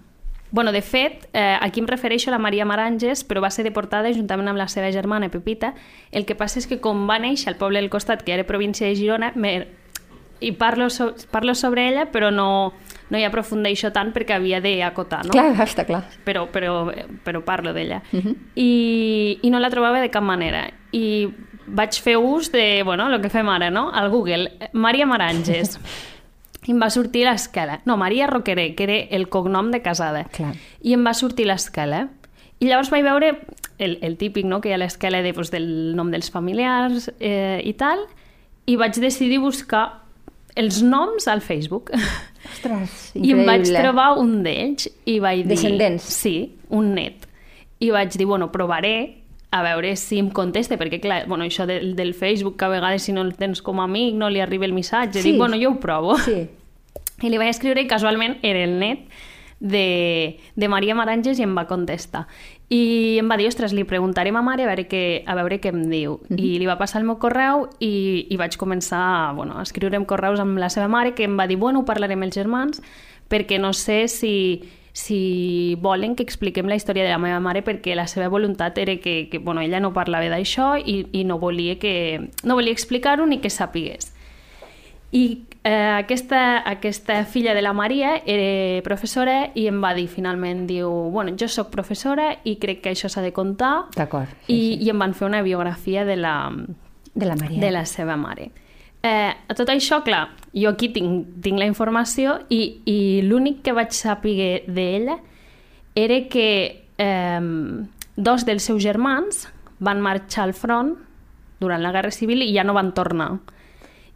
Bueno, 0.52 0.72
de 0.72 0.82
fet, 0.82 1.28
eh, 1.32 1.56
aquí 1.60 1.78
em 1.80 1.86
refereixo 1.86 2.28
a 2.28 2.32
la 2.32 2.38
Maria 2.38 2.64
Maranges, 2.64 3.22
però 3.26 3.40
va 3.40 3.50
ser 3.50 3.62
deportada 3.64 4.12
juntament 4.12 4.48
amb 4.48 4.58
la 4.58 4.66
seva 4.68 4.90
germana 4.90 5.28
Pepita. 5.30 5.74
El 6.10 6.26
que 6.26 6.34
passa 6.34 6.58
és 6.58 6.66
que 6.66 6.80
com 6.80 7.08
va 7.08 7.18
néixer 7.20 7.48
al 7.48 7.56
poble 7.56 7.78
del 7.80 7.88
costat, 7.88 8.22
que 8.24 8.32
era 8.34 8.44
província 8.44 8.86
de 8.86 8.96
Girona, 8.96 9.32
me... 9.36 9.68
i 10.40 10.52
parlo, 10.52 10.90
so... 10.90 11.14
parlo 11.30 11.54
sobre 11.54 11.88
ella, 11.88 12.10
però 12.10 12.32
no, 12.32 12.72
no 13.10 13.18
hi 13.18 13.26
aprofundeixo 13.26 13.90
tant 13.94 14.12
perquè 14.14 14.36
havia 14.38 14.60
d'acotar, 14.62 15.24
no? 15.26 15.34
Clar, 15.34 15.52
està 15.66 15.84
clar. 15.88 16.04
Però, 16.24 16.46
però, 16.52 16.92
però 17.24 17.42
parlo 17.44 17.74
d'ella. 17.74 18.02
Uh 18.12 18.20
-huh. 18.20 18.36
I, 18.54 19.38
I 19.42 19.50
no 19.50 19.58
la 19.58 19.70
trobava 19.70 20.00
de 20.00 20.10
cap 20.10 20.22
manera. 20.22 20.70
I 20.92 21.28
vaig 21.66 22.00
fer 22.02 22.16
ús 22.16 22.50
de, 22.52 22.82
bueno, 22.84 23.12
el 23.12 23.20
que 23.20 23.30
fem 23.30 23.48
ara, 23.48 23.70
no? 23.70 23.90
Al 23.92 24.10
Google, 24.10 24.52
Maria 24.72 25.06
Maranges. 25.06 25.78
I 26.66 26.72
em 26.72 26.80
va 26.80 26.90
sortir 26.90 27.24
l'escala. 27.24 27.80
No, 27.86 27.96
Maria 27.96 28.26
Roqueré, 28.26 28.74
que 28.74 28.84
era 28.84 28.96
el 29.16 29.28
cognom 29.28 29.70
de 29.70 29.80
casada. 29.82 30.24
Clar. 30.24 30.54
I 30.82 30.92
em 30.92 31.04
va 31.06 31.14
sortir 31.14 31.46
l'escala. 31.46 32.08
I 32.60 32.66
llavors 32.66 32.90
vaig 32.90 33.02
veure 33.02 33.40
el, 33.78 33.98
el 34.02 34.16
típic, 34.18 34.44
no?, 34.44 34.60
que 34.60 34.68
hi 34.68 34.72
ha 34.72 34.78
l'escala 34.78 35.22
de, 35.22 35.32
pues, 35.32 35.50
del 35.50 35.96
nom 35.96 36.10
dels 36.10 36.30
familiars 36.30 37.10
eh, 37.18 37.62
i 37.64 37.72
tal, 37.72 38.04
i 38.66 38.76
vaig 38.76 39.00
decidir 39.00 39.40
buscar 39.40 39.99
els 40.60 40.82
noms 40.84 41.26
al 41.32 41.40
Facebook. 41.44 41.90
Ostres, 42.50 43.10
I 43.16 43.32
em 43.34 43.42
vaig 43.46 43.64
increïble. 43.64 43.80
trobar 43.80 44.10
un 44.20 44.42
d'ells 44.44 44.86
i 45.08 45.18
vaig 45.22 45.42
dir... 45.44 45.48
Descendents. 45.54 46.04
Sí, 46.20 46.34
un 46.76 46.92
net. 46.96 47.26
I 47.80 47.90
vaig 47.94 48.12
dir, 48.16 48.26
bueno, 48.28 48.50
provaré 48.52 48.94
a 49.50 49.64
veure 49.66 49.96
si 49.98 50.20
em 50.22 50.28
contesta, 50.30 50.76
perquè 50.78 51.00
clar, 51.02 51.24
bueno, 51.26 51.42
això 51.48 51.64
del, 51.66 51.94
del 51.98 52.12
Facebook, 52.14 52.54
que 52.60 52.68
a 52.68 52.70
vegades 52.70 53.02
si 53.08 53.12
no 53.16 53.24
el 53.26 53.32
tens 53.34 53.62
com 53.66 53.80
a 53.82 53.86
amic 53.88 54.14
no 54.14 54.28
li 54.30 54.38
arriba 54.44 54.68
el 54.68 54.72
missatge, 54.76 55.22
Sí. 55.24 55.32
dic, 55.32 55.40
bueno, 55.40 55.56
jo 55.58 55.72
ho 55.72 55.80
provo. 55.82 56.14
Sí. 56.22 56.44
I 57.24 57.28
li 57.32 57.36
vaig 57.40 57.50
escriure 57.52 57.82
i 57.82 57.88
casualment 57.90 58.38
era 58.46 58.62
el 58.64 58.78
net 58.80 59.08
de, 59.60 60.38
de 60.56 60.68
Maria 60.72 60.94
Maranges 60.96 61.40
i 61.40 61.44
em 61.44 61.56
va 61.58 61.66
contestar. 61.68 62.26
I 62.70 63.18
em 63.18 63.26
va 63.26 63.34
dir, 63.34 63.48
ostres, 63.50 63.72
li 63.74 63.82
preguntaré 63.82 64.30
a 64.30 64.34
ma 64.36 64.44
mare 64.46 64.62
a 64.62 64.68
veure 64.70 64.84
què, 64.86 65.24
a 65.26 65.34
veure 65.34 65.58
què 65.58 65.72
em 65.72 65.82
diu. 65.90 66.20
I 66.30 66.52
li 66.62 66.68
va 66.68 66.78
passar 66.78 67.00
el 67.00 67.06
meu 67.08 67.18
correu 67.18 67.64
i, 67.82 68.28
i 68.30 68.36
vaig 68.38 68.54
començar 68.60 69.34
bueno, 69.34 69.58
a 69.58 69.64
escriure'm 69.66 70.06
correus 70.06 70.38
amb 70.38 70.60
la 70.62 70.68
seva 70.70 70.86
mare 70.86 71.16
que 71.18 71.26
em 71.26 71.34
va 71.38 71.48
dir, 71.50 71.58
bueno, 71.58 71.82
ho 71.82 71.88
parlaré 71.88 72.14
amb 72.14 72.28
els 72.28 72.38
germans 72.38 72.78
perquè 73.30 73.58
no 73.58 73.72
sé 73.74 74.06
si, 74.06 74.62
si 74.94 75.74
volen 75.82 76.14
que 76.14 76.22
expliquem 76.22 76.70
la 76.70 76.78
història 76.78 77.02
de 77.02 77.10
la 77.10 77.18
meva 77.18 77.42
mare 77.42 77.64
perquè 77.66 77.98
la 77.98 78.06
seva 78.06 78.30
voluntat 78.30 78.78
era 78.78 78.96
que, 79.02 79.26
que 79.32 79.42
bueno, 79.42 79.66
ella 79.66 79.82
no 79.82 79.90
parlava 79.90 80.30
d'això 80.30 80.76
i, 80.78 81.08
i 81.10 81.26
no 81.26 81.40
volia, 81.42 81.74
que, 81.82 82.30
no 82.46 82.54
volia 82.54 82.74
explicar-ho 82.78 83.26
ni 83.26 83.42
que 83.42 83.50
sapigués. 83.50 84.12
I 85.10 85.42
eh, 85.64 85.94
aquesta, 85.98 86.62
aquesta 86.68 87.24
filla 87.24 87.54
de 87.54 87.62
la 87.62 87.72
Maria 87.72 88.22
era 88.24 88.80
professora 88.82 89.50
i 89.54 89.66
em 89.68 89.80
va 89.82 89.92
dir 89.94 90.06
finalment, 90.08 90.66
diu, 90.68 90.88
bueno, 91.12 91.34
jo 91.38 91.48
sóc 91.48 91.70
professora 91.70 92.32
i 92.44 92.56
crec 92.62 92.80
que 92.84 92.94
això 92.94 93.10
s'ha 93.12 93.22
de 93.22 93.32
contar 93.36 93.90
D'acord. 93.96 94.30
i, 94.48 94.78
i 94.80 94.90
em 94.90 94.98
van 94.98 95.14
fer 95.14 95.28
una 95.28 95.42
biografia 95.42 96.04
de 96.04 96.16
la, 96.16 96.34
De 97.14 97.26
la 97.26 97.36
Maria. 97.36 97.60
de 97.60 97.70
la 97.70 97.84
seva 97.84 98.16
mare. 98.16 98.50
Eh, 99.02 99.32
a 99.48 99.54
tot 99.56 99.68
això, 99.72 100.02
clar, 100.04 100.28
jo 100.52 100.68
aquí 100.68 100.90
tinc, 100.92 101.40
tinc 101.42 101.58
la 101.58 101.68
informació 101.68 102.40
i, 102.52 102.82
i 102.84 102.98
l'únic 103.24 103.62
que 103.64 103.72
vaig 103.72 103.92
saber 103.96 104.64
d'ella 104.68 105.16
era 105.96 106.18
que 106.28 106.84
eh, 106.98 107.40
dos 108.16 108.44
dels 108.44 108.62
seus 108.62 108.82
germans 108.82 109.46
van 109.80 110.02
marxar 110.04 110.44
al 110.44 110.52
front 110.52 110.98
durant 111.60 111.80
la 111.80 111.92
Guerra 111.92 112.10
Civil 112.12 112.42
i 112.44 112.52
ja 112.52 112.64
no 112.64 112.74
van 112.76 112.92
tornar. 112.92 113.38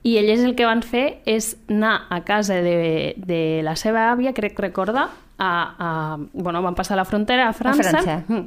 I 0.05 0.19
elles 0.21 0.43
el 0.45 0.53
que 0.55 0.67
van 0.69 0.83
fer 0.85 1.23
és 1.25 1.55
anar 1.73 2.05
a 2.13 2.21
casa 2.29 2.59
de, 2.61 3.15
de 3.17 3.63
la 3.65 3.73
seva 3.81 4.11
àvia, 4.13 4.35
crec 4.37 4.59
recordar, 4.61 5.09
a, 5.39 5.49
a, 5.49 5.89
bueno, 6.33 6.61
van 6.63 6.77
passar 6.77 6.99
la 7.01 7.07
frontera 7.09 7.49
a 7.49 7.55
França. 7.57 7.89
França. 7.91 8.19
Mm. 8.29 8.45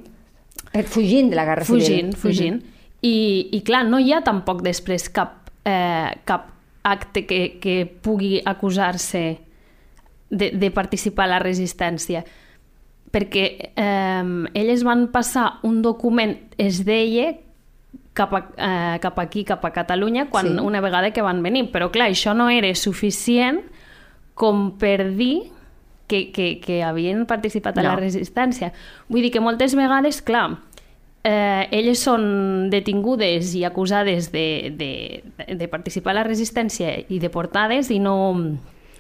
Eh, 0.73 0.83
Fugint 0.83 1.31
de 1.31 1.35
la 1.35 1.45
Guerra 1.45 1.65
Fugint, 1.65 2.13
Civil. 2.13 2.21
fugint. 2.21 2.61
I, 3.01 3.49
I 3.57 3.61
clar, 3.65 3.83
no 3.89 3.99
hi 3.99 4.13
ha 4.13 4.21
tampoc 4.25 4.61
després 4.65 5.09
cap, 5.13 5.49
eh, 5.65 6.13
cap 6.29 6.51
acte 6.87 7.25
que, 7.25 7.41
que 7.61 7.85
pugui 7.85 8.37
acusar-se 8.45 9.23
de, 10.29 10.51
de 10.53 10.69
participar 10.71 11.25
a 11.25 11.35
la 11.35 11.39
resistència 11.43 12.23
perquè 13.11 13.71
eh, 13.73 14.23
elles 14.53 14.83
van 14.83 15.07
passar 15.13 15.59
un 15.67 15.81
document, 15.81 16.35
es 16.59 16.83
deia, 16.85 17.31
cap, 18.17 18.33
a, 18.33 18.41
eh, 18.57 18.99
cap 19.03 19.19
aquí, 19.21 19.43
cap 19.45 19.63
a 19.65 19.71
Catalunya, 19.75 20.27
quan 20.33 20.47
Sí. 20.49 20.57
una 20.63 20.81
vegada 20.81 21.11
que 21.13 21.21
van 21.21 21.43
venir. 21.45 21.67
Però 21.71 21.91
clar, 21.93 22.09
això 22.09 22.33
no 22.35 22.49
era 22.49 22.73
suficient 22.75 23.61
com 24.33 24.71
per 24.77 25.13
dir 25.15 25.51
que, 26.07 26.31
que, 26.31 26.59
que 26.63 26.81
havien 26.83 27.25
participat 27.27 27.77
a 27.77 27.83
No. 27.83 27.89
la 27.89 27.95
resistència. 27.99 28.71
Vull 29.09 29.21
dir 29.25 29.31
que 29.31 29.41
moltes 29.43 29.75
vegades, 29.75 30.21
clar, 30.21 30.57
eh, 31.23 31.67
elles 31.71 31.99
són 31.99 32.69
detingudes 32.71 33.53
i 33.55 33.65
acusades 33.67 34.31
de, 34.31 34.71
de, 34.77 35.23
de 35.55 35.67
participar 35.67 36.11
a 36.15 36.21
la 36.21 36.23
resistència 36.23 36.93
i 37.09 37.19
deportades 37.19 37.91
i 37.91 37.99
no... 37.99 38.15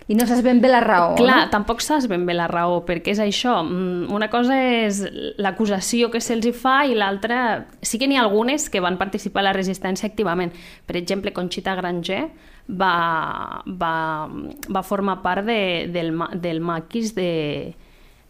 I 0.07 0.15
no 0.15 0.23
saps 0.23 0.39
ben 0.45 0.61
bé 0.63 0.69
la 0.71 0.79
raó, 0.79 1.15
Clar, 1.19 1.41
no? 1.45 1.49
tampoc 1.51 1.81
saps 1.83 2.05
ben 2.07 2.21
bé 2.25 2.31
la 2.33 2.45
raó, 2.47 2.77
perquè 2.87 3.11
és 3.11 3.19
això. 3.19 3.57
mm, 3.63 4.07
Una 4.15 4.29
cosa 4.31 4.55
és 4.63 5.01
l'acusació 5.37 6.07
que 6.13 6.21
se'ls 6.23 6.45
hi 6.47 6.53
fa 6.55 6.85
i 6.87 6.95
l'altra... 6.95 7.65
Sí 7.81 7.99
que 7.99 8.07
n'hi 8.07 8.15
ha 8.15 8.21
algunes 8.23 8.69
que 8.71 8.79
van 8.79 8.95
participar 8.97 9.41
a 9.43 9.49
la 9.49 9.53
resistència 9.57 10.07
activament. 10.07 10.53
Per 10.87 10.95
exemple, 10.95 11.33
Conxita 11.35 11.75
Granger 11.75 12.21
va, 12.69 13.63
va, 13.67 14.29
va 14.71 14.83
formar 14.83 15.21
part 15.23 15.43
de, 15.47 15.59
del, 15.91 16.13
del 16.39 16.61
maquis 16.63 17.11
de, 17.15 17.75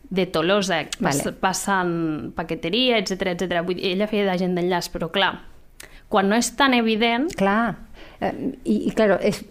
de 0.09 0.25
Tolosa, 0.33 0.81
pas, 0.97 1.21
Vale. 1.23 1.35
passant 1.41 1.93
paqueteria, 2.37 2.97
etc 2.97 3.35
etc. 3.35 3.61
Vull 3.65 3.77
dir, 3.77 3.91
ella 3.93 4.09
feia 4.09 4.25
d'agent 4.25 4.57
d'enllaç, 4.57 4.89
però 4.93 5.11
clar, 5.13 5.35
quan 6.09 6.29
no 6.29 6.37
és 6.39 6.49
tan 6.57 6.73
evident, 6.73 7.29
Clar. 7.37 7.75
Eh, 8.21 8.33
I, 8.65 8.87
i 8.89 8.91
claro, 8.97 9.19
es, 9.21 9.43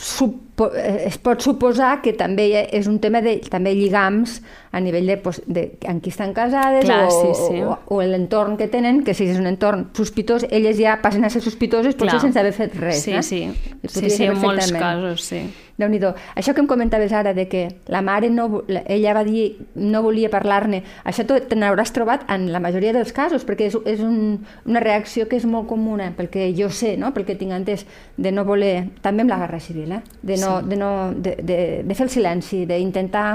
supo, 0.00 0.38
eh, 0.38 0.43
es 0.54 1.16
pot 1.18 1.42
suposar 1.42 1.98
que 2.02 2.12
també 2.14 2.46
és 2.62 2.86
un 2.86 3.00
tema 3.02 3.20
de 3.24 3.36
també 3.50 3.74
lligams 3.74 4.38
a 4.74 4.80
nivell 4.82 5.06
de, 5.06 5.16
pues, 5.22 5.40
de 5.46 5.64
amb 5.90 6.02
qui 6.02 6.10
estan 6.10 6.32
casades 6.34 6.84
Clar, 6.86 7.08
o, 7.08 7.10
sí, 7.10 7.32
sí. 7.40 7.60
o, 7.62 7.78
o 7.94 8.00
l'entorn 8.02 8.56
que 8.58 8.68
tenen, 8.70 9.02
que 9.06 9.14
si 9.14 9.26
és 9.30 9.38
un 9.38 9.50
entorn 9.50 9.88
sospitós, 9.94 10.46
elles 10.50 10.78
ja 10.78 10.96
passen 11.02 11.26
a 11.26 11.30
ser 11.30 11.42
sospitoses 11.42 11.94
potser 11.94 12.18
Clar. 12.18 12.24
sense 12.26 12.42
haver 12.42 12.54
fet 12.54 12.74
res. 12.78 13.02
sí, 13.02 13.14
eh? 13.14 13.22
sí, 13.22 13.42
sí, 13.86 14.10
sí, 14.10 14.24
en 14.26 14.38
molts 14.42 14.72
casos, 14.74 15.26
sí. 15.30 15.44
déu 15.78 15.90
nhi 15.90 16.00
Això 16.34 16.54
que 16.54 16.60
em 16.62 16.66
comentaves 16.70 17.12
ara, 17.12 17.32
de 17.34 17.46
que 17.48 17.62
la 17.86 18.02
mare 18.02 18.30
no, 18.30 18.62
ella 18.68 19.14
va 19.14 19.24
dir 19.24 19.56
no 19.74 20.02
volia 20.02 20.30
parlar-ne, 20.30 20.82
això 21.04 21.24
te 21.26 21.56
n'hauràs 21.56 21.94
trobat 21.94 22.26
en 22.30 22.50
la 22.52 22.60
majoria 22.60 22.92
dels 22.92 23.12
casos, 23.12 23.46
perquè 23.46 23.70
és, 23.70 23.78
és 23.86 24.00
un, 24.00 24.44
una 24.66 24.82
reacció 24.82 25.26
que 25.28 25.38
és 25.38 25.46
molt 25.46 25.68
comuna, 25.70 26.12
perquè 26.16 26.50
jo 26.54 26.68
sé, 26.70 26.96
no? 26.98 27.12
pel 27.14 27.24
que 27.24 27.38
tinc 27.38 27.54
entès, 27.54 27.86
de 28.16 28.30
no 28.32 28.44
voler, 28.44 28.90
també 29.02 29.24
amb 29.24 29.34
la 29.34 29.40
Guerra 29.42 29.60
Civil, 29.60 29.96
eh? 29.98 30.02
de, 30.22 30.36
no, 30.38 30.43
Sí. 30.44 30.68
de, 30.68 30.76
no, 30.76 30.90
de, 31.14 31.36
de, 31.42 31.58
de 31.84 31.94
fer 31.94 32.06
el 32.06 32.10
silenci, 32.10 32.64
d'intentar 32.70 33.28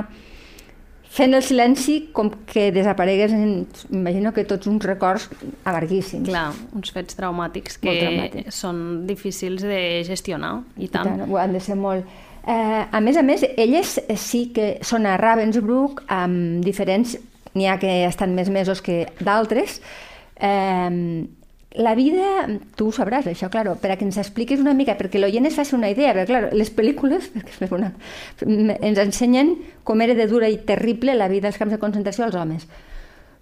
fent 1.10 1.34
el 1.34 1.42
silenci 1.42 1.96
com 2.14 2.30
que 2.46 2.68
desapareguessin, 2.72 3.66
imagino 3.98 4.32
que 4.34 4.44
tots 4.46 4.70
uns 4.70 4.86
records 4.86 5.26
amarguíssims. 5.66 6.28
Clar, 6.30 6.52
uns 6.78 6.92
fets 6.94 7.18
traumàtics 7.18 7.80
que 7.82 7.96
traumàtics. 8.04 8.60
són 8.62 9.08
difícils 9.10 9.66
de 9.66 10.04
gestionar, 10.06 10.60
i 10.78 10.86
I 10.86 10.92
tant. 10.94 11.10
tant, 11.10 11.26
ho 11.32 11.40
han 11.42 11.54
de 11.58 11.60
ser 11.66 11.76
molt. 11.76 12.06
Eh, 12.46 12.86
a 12.92 13.02
més 13.02 13.18
a 13.18 13.24
més, 13.26 13.44
elles 13.58 14.00
sí 14.22 14.52
que 14.54 14.78
són 14.86 15.06
a 15.10 15.18
Ravensbrück 15.18 16.06
amb 16.08 16.64
diferents, 16.64 17.18
n'hi 17.56 17.66
ha 17.68 17.80
que 17.82 18.06
estan 18.06 18.36
més 18.38 18.50
mesos 18.54 18.82
que 18.86 19.08
d'altres. 19.20 19.82
Eh, 20.40 21.26
la 21.72 21.94
vida, 21.94 22.48
tu 22.76 22.90
sabràs, 22.92 23.28
això, 23.30 23.50
claro, 23.54 23.76
per 23.78 23.92
a 23.94 23.98
que 23.98 24.06
ens 24.08 24.18
expliquis 24.18 24.62
una 24.62 24.74
mica, 24.74 24.96
perquè 24.98 25.20
l'oient 25.22 25.46
es 25.46 25.58
faci 25.60 25.76
una 25.78 25.92
idea, 25.92 26.16
perquè, 26.16 26.26
claro, 26.32 26.50
les 26.58 26.72
pel·lícules 26.74 27.30
una, 27.78 27.92
ens 28.42 29.02
ensenyen 29.06 29.54
com 29.86 30.02
era 30.02 30.16
de 30.18 30.26
dura 30.28 30.50
i 30.50 30.58
terrible 30.66 31.14
la 31.14 31.30
vida 31.30 31.52
als 31.52 31.60
camps 31.62 31.76
de 31.76 31.82
concentració 31.82 32.26
als 32.26 32.36
homes. 32.36 32.66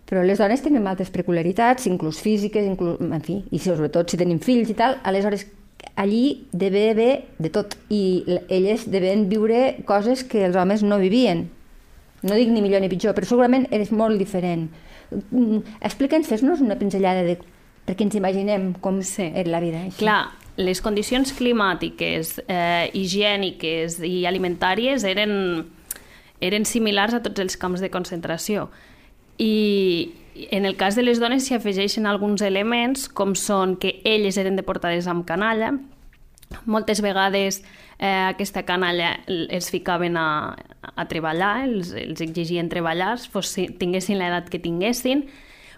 Però 0.08 0.24
les 0.24 0.40
dones 0.40 0.64
tenen 0.64 0.88
altres 0.88 1.12
peculiaritats, 1.12 1.88
inclús 1.88 2.20
físiques, 2.24 2.68
inclús, 2.68 3.00
en 3.00 3.24
fi, 3.24 3.42
i 3.52 3.60
sobretot 3.64 4.12
si 4.12 4.20
tenim 4.20 4.40
fills 4.44 4.72
i 4.72 4.76
tal, 4.76 5.00
aleshores 5.08 5.48
allí 5.96 6.48
deve 6.52 6.90
haver 6.92 7.26
de 7.40 7.50
tot 7.50 7.76
i 7.90 8.24
elles 8.50 8.88
deven 8.92 9.28
viure 9.32 9.84
coses 9.88 10.24
que 10.28 10.46
els 10.46 10.56
homes 10.56 10.84
no 10.84 11.00
vivien. 11.00 11.48
No 12.24 12.36
dic 12.36 12.50
ni 12.52 12.64
millor 12.64 12.82
ni 12.82 12.90
pitjor, 12.92 13.16
però 13.16 13.28
segurament 13.28 13.68
és 13.72 13.92
molt 13.92 14.20
diferent. 14.20 14.68
Mm, 15.12 15.62
Explica'ns, 15.80 16.28
fes-nos 16.28 16.64
una 16.64 16.80
pinzellada 16.80 17.24
de 17.24 17.38
perquè 17.88 18.04
ens 18.04 18.18
imaginem 18.20 18.74
com 18.74 19.02
Sí. 19.02 19.32
era 19.34 19.50
la 19.50 19.62
vida. 19.64 19.82
Així. 19.88 19.98
Clar, 20.04 20.32
les 20.58 20.82
condicions 20.82 21.32
climàtiques, 21.38 22.44
eh, 22.48 22.90
higièniques 22.94 24.00
i 24.04 24.26
alimentàries 24.26 25.04
eren, 25.08 25.66
eren 26.42 26.66
similars 26.66 27.14
a 27.14 27.22
tots 27.24 27.40
els 27.40 27.56
camps 27.58 27.80
de 27.80 27.90
concentració. 27.90 28.70
I 29.38 30.12
en 30.52 30.66
el 30.66 30.76
cas 30.76 30.96
de 30.96 31.04
les 31.04 31.20
dones 31.20 31.46
s'hi 31.48 31.56
afegeixen 31.56 32.06
alguns 32.06 32.42
elements, 32.42 33.08
com 33.10 33.36
són 33.36 33.78
que 33.78 34.02
elles 34.04 34.38
eren 34.38 34.56
deportades 34.56 35.08
amb 35.08 35.26
canalla, 35.26 35.74
moltes 36.66 37.02
vegades 37.02 37.64
eh, 38.00 38.08
aquesta 38.30 38.64
canalla 38.64 39.18
els 39.28 39.70
ficaven 39.70 40.18
a, 40.18 40.56
a 40.96 41.06
treballar, 41.10 41.66
els, 41.68 41.92
els 41.94 42.22
exigien 42.22 42.70
treballar, 42.70 43.18
fos, 43.32 43.54
tinguessin 43.80 44.20
l'edat 44.20 44.50
que 44.50 44.60
tinguessin. 44.60 45.26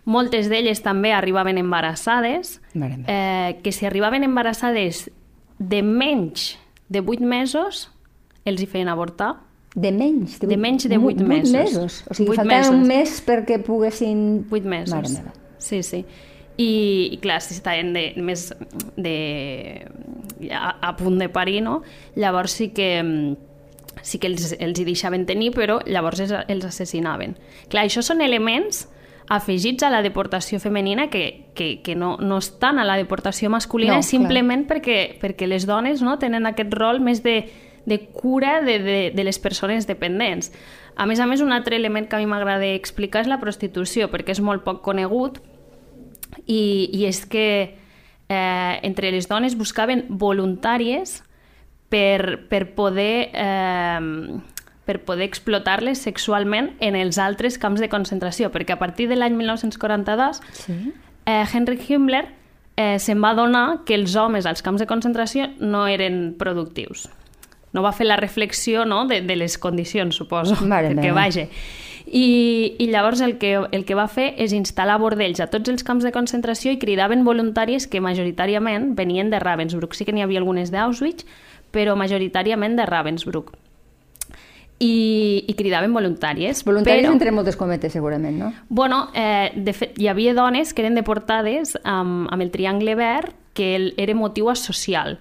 Moltes 0.06 0.50
d'elles 0.50 0.82
també 0.86 1.12
arribaven 1.14 1.60
embarassades, 1.60 2.60
eh, 2.76 3.60
que 3.64 3.72
si 3.72 3.86
arribaven 3.86 4.24
embarassades 4.24 5.10
de 5.60 5.82
menys 5.84 6.58
de 6.88 7.02
8 7.02 7.22
mesos, 7.26 7.90
els 8.46 8.62
hi 8.62 8.68
feien 8.70 8.90
avortar. 8.90 9.36
De 9.76 9.92
menys? 9.94 10.40
De, 10.42 10.48
de 10.50 10.58
menys 10.58 10.88
de 10.90 10.98
8, 10.98 11.20
8 11.22 11.28
mesos. 11.28 11.54
mesos. 11.54 12.00
O 12.10 12.18
sigui, 12.18 12.34
faltava 12.34 12.64
mesos. 12.64 12.74
un 12.74 12.88
mes 12.88 13.20
perquè 13.28 13.60
poguessin... 13.64 14.24
8 14.50 14.66
mesos. 14.66 14.96
Mare 14.96 15.14
meva. 15.14 15.36
Sí, 15.60 15.84
sí. 15.84 16.04
I, 16.60 16.72
i 17.14 17.18
clar, 17.22 17.40
si 17.44 17.54
estaven 17.56 17.94
de, 17.96 18.10
més 18.20 18.50
de, 18.98 19.14
a, 20.52 20.74
a 20.90 20.96
punt 21.00 21.20
de 21.22 21.30
parir, 21.32 21.62
no? 21.64 21.82
Llavors 22.20 22.58
sí 22.60 22.72
que 22.76 22.90
sí 24.02 24.20
que 24.20 24.30
els, 24.32 24.54
els 24.60 24.80
hi 24.80 24.86
deixaven 24.88 25.26
tenir, 25.28 25.52
però 25.56 25.80
llavors 25.88 26.22
els, 26.24 26.34
els 26.48 26.66
assassinaven. 26.68 27.36
Clar, 27.72 27.86
això 27.88 28.04
són 28.06 28.24
elements 28.26 28.88
afegits 29.30 29.86
a 29.86 29.92
la 29.94 30.02
deportació 30.02 30.58
femenina 30.60 31.08
que, 31.14 31.52
que, 31.54 31.82
que 31.86 31.96
no, 31.96 32.18
no 32.18 32.40
estan 32.42 32.80
a 32.82 32.86
la 32.86 32.98
deportació 32.98 33.52
masculina 33.54 34.00
no, 34.02 34.06
simplement 34.06 34.66
perquè, 34.68 35.20
perquè 35.22 35.48
les 35.48 35.68
dones 35.70 36.02
no, 36.02 36.18
tenen 36.18 36.50
aquest 36.50 36.74
rol 36.74 37.00
més 37.06 37.22
de, 37.22 37.44
de 37.86 38.00
cura 38.10 38.60
de, 38.66 38.80
de, 38.82 39.00
de 39.14 39.24
les 39.24 39.38
persones 39.40 39.86
dependents. 39.88 40.50
A 40.98 41.06
més 41.06 41.22
a 41.22 41.30
més, 41.30 41.46
un 41.46 41.54
altre 41.54 41.78
element 41.78 42.10
que 42.10 42.18
a 42.18 42.20
mi 42.20 42.28
m'agrada 42.28 42.74
explicar 42.74 43.22
és 43.24 43.30
la 43.30 43.40
prostitució, 43.40 44.10
perquè 44.10 44.34
és 44.34 44.42
molt 44.42 44.66
poc 44.66 44.82
conegut 44.84 45.38
i, 46.46 46.90
i 46.90 47.06
és 47.06 47.22
que 47.30 47.48
eh, 47.70 48.74
entre 48.82 49.14
les 49.14 49.30
dones 49.30 49.56
buscaven 49.58 50.08
voluntàries 50.10 51.20
per, 51.90 52.50
per 52.50 52.66
poder 52.74 53.30
eh, 53.30 54.02
per 54.90 55.04
poder 55.06 55.28
explotar-les 55.30 56.02
sexualment 56.02 56.72
en 56.82 56.98
els 56.98 57.20
altres 57.22 57.60
camps 57.62 57.82
de 57.84 57.92
concentració, 57.92 58.50
perquè 58.50 58.74
a 58.74 58.82
partir 58.82 59.06
de 59.12 59.20
l'any 59.20 59.36
1942 59.38 60.42
sí. 60.64 60.78
eh, 61.30 61.46
Henry 61.46 61.78
Himmler 61.78 62.24
eh, 62.74 62.98
se'n 62.98 63.22
va 63.22 63.36
donar 63.38 63.84
que 63.86 63.94
els 63.94 64.16
homes 64.18 64.50
als 64.50 64.66
camps 64.66 64.82
de 64.82 64.88
concentració 64.90 65.46
no 65.62 65.86
eren 65.86 66.34
productius. 66.42 67.06
No 67.70 67.84
va 67.86 67.94
fer 67.94 68.08
la 68.10 68.18
reflexió 68.18 68.82
no, 68.90 69.04
de, 69.06 69.22
de 69.22 69.38
les 69.38 69.60
condicions, 69.62 70.18
suposo, 70.18 70.58
perquè 70.58 70.96
meva. 70.98 71.20
vaja. 71.22 71.46
I, 72.10 72.26
I 72.82 72.90
llavors 72.90 73.22
el 73.22 73.38
que, 73.38 73.54
el 73.70 73.86
que 73.86 73.94
va 73.94 74.08
fer 74.10 74.32
és 74.42 74.58
instal·lar 74.58 74.98
bordells 74.98 75.44
a 75.44 75.52
tots 75.54 75.70
els 75.70 75.86
camps 75.86 76.08
de 76.08 76.16
concentració 76.16 76.74
i 76.74 76.82
cridaven 76.82 77.22
voluntàries 77.30 77.86
que 77.86 78.02
majoritàriament 78.02 78.96
venien 78.98 79.30
de 79.30 79.38
Ravensbrück. 79.38 79.94
Sí 79.94 80.10
que 80.10 80.18
n'hi 80.18 80.26
havia 80.26 80.42
algunes 80.42 80.74
d'Auschwitz, 80.74 81.30
però 81.70 81.94
majoritàriament 81.94 82.80
de 82.80 82.90
Ravensbrück 82.90 83.54
i, 84.80 85.44
i 85.48 85.54
cridaven 85.60 85.94
voluntàries. 85.94 86.64
Voluntàries 86.66 87.04
però, 87.04 87.14
entre 87.14 87.34
moltes 87.36 87.60
cometes, 87.60 87.94
segurament, 87.94 88.40
no? 88.40 88.54
Bueno, 88.70 89.10
eh, 89.14 89.52
de 89.56 89.76
fet, 89.76 90.00
hi 90.00 90.08
havia 90.08 90.34
dones 90.34 90.74
que 90.74 90.86
eren 90.86 90.96
deportades 90.96 91.76
amb, 91.84 92.30
amb 92.32 92.46
el 92.46 92.52
triangle 92.52 92.96
verd, 93.00 93.36
que 93.54 93.76
el, 93.76 93.94
era 94.00 94.16
motiu 94.16 94.48
social. 94.56 95.20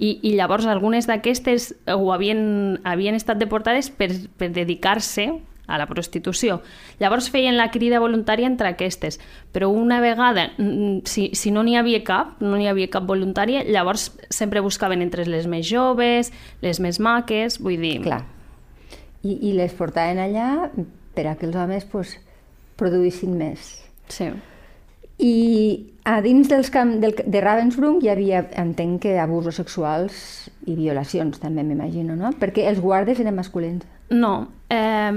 I, 0.00 0.14
i 0.24 0.32
llavors 0.38 0.64
algunes 0.64 1.10
d'aquestes 1.10 1.74
ho 1.92 2.12
havien, 2.14 2.80
havien 2.88 3.18
estat 3.18 3.36
deportades 3.36 3.90
per, 3.90 4.08
per 4.38 4.48
dedicar-se 4.54 5.26
a 5.70 5.76
la 5.78 5.86
prostitució. 5.86 6.60
Llavors 6.98 7.28
feien 7.30 7.58
la 7.58 7.68
crida 7.70 8.00
voluntària 8.00 8.48
entre 8.48 8.70
aquestes, 8.72 9.20
però 9.52 9.68
una 9.70 10.00
vegada, 10.00 10.48
si, 11.04 11.30
si 11.34 11.52
no 11.54 11.62
n'hi 11.66 11.76
havia 11.78 12.02
cap, 12.06 12.40
no 12.40 12.56
n'hi 12.56 12.70
havia 12.70 12.90
cap 12.90 13.06
voluntària, 13.06 13.62
llavors 13.66 14.10
sempre 14.30 14.64
buscaven 14.64 15.02
entre 15.02 15.28
les 15.28 15.46
més 15.46 15.68
joves, 15.68 16.32
les 16.62 16.82
més 16.82 17.02
maques, 17.02 17.60
vull 17.62 17.78
dir... 17.82 17.98
Clar 18.06 18.24
i, 19.22 19.36
i 19.50 19.54
les 19.56 19.74
portaven 19.76 20.20
allà 20.22 20.70
per 21.14 21.26
a 21.28 21.36
que 21.36 21.48
els 21.48 21.56
homes 21.58 21.86
pues, 21.90 22.16
produïssin 22.80 23.36
més. 23.36 23.74
Sí. 24.10 24.30
I 25.20 25.34
a 26.08 26.20
dins 26.24 26.48
dels 26.48 26.70
camp 26.72 26.96
del, 27.02 27.12
de 27.26 27.42
Ravensbrück 27.44 28.00
hi 28.04 28.08
havia, 28.12 28.44
entenc 28.62 29.02
que 29.04 29.18
abusos 29.20 29.58
sexuals 29.60 30.48
i 30.66 30.76
violacions 30.78 31.42
també, 31.42 31.64
m'imagino, 31.66 32.16
no? 32.16 32.32
Perquè 32.40 32.64
els 32.70 32.80
guardes 32.80 33.20
eren 33.20 33.36
masculins. 33.36 33.84
No, 34.10 34.48
eh, 34.72 35.12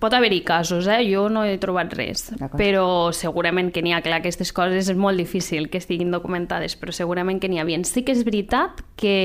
pot 0.00 0.16
haver-hi 0.16 0.40
casos, 0.46 0.88
eh? 0.88 1.02
jo 1.06 1.26
no 1.28 1.44
he 1.44 1.58
trobat 1.60 1.92
res, 1.94 2.30
però 2.56 3.12
segurament 3.12 3.70
que 3.74 3.82
n'hi 3.84 3.92
ha, 3.92 4.00
clar, 4.04 4.22
aquestes 4.22 4.52
coses 4.56 4.88
és 4.88 4.96
molt 4.96 5.20
difícil 5.20 5.68
que 5.68 5.78
estiguin 5.82 6.14
documentades, 6.14 6.78
però 6.80 6.94
segurament 6.94 7.40
que 7.42 7.52
n'hi 7.52 7.60
havia. 7.60 7.82
Sí 7.84 8.04
que 8.06 8.16
és 8.16 8.24
veritat 8.24 8.80
que, 8.96 9.18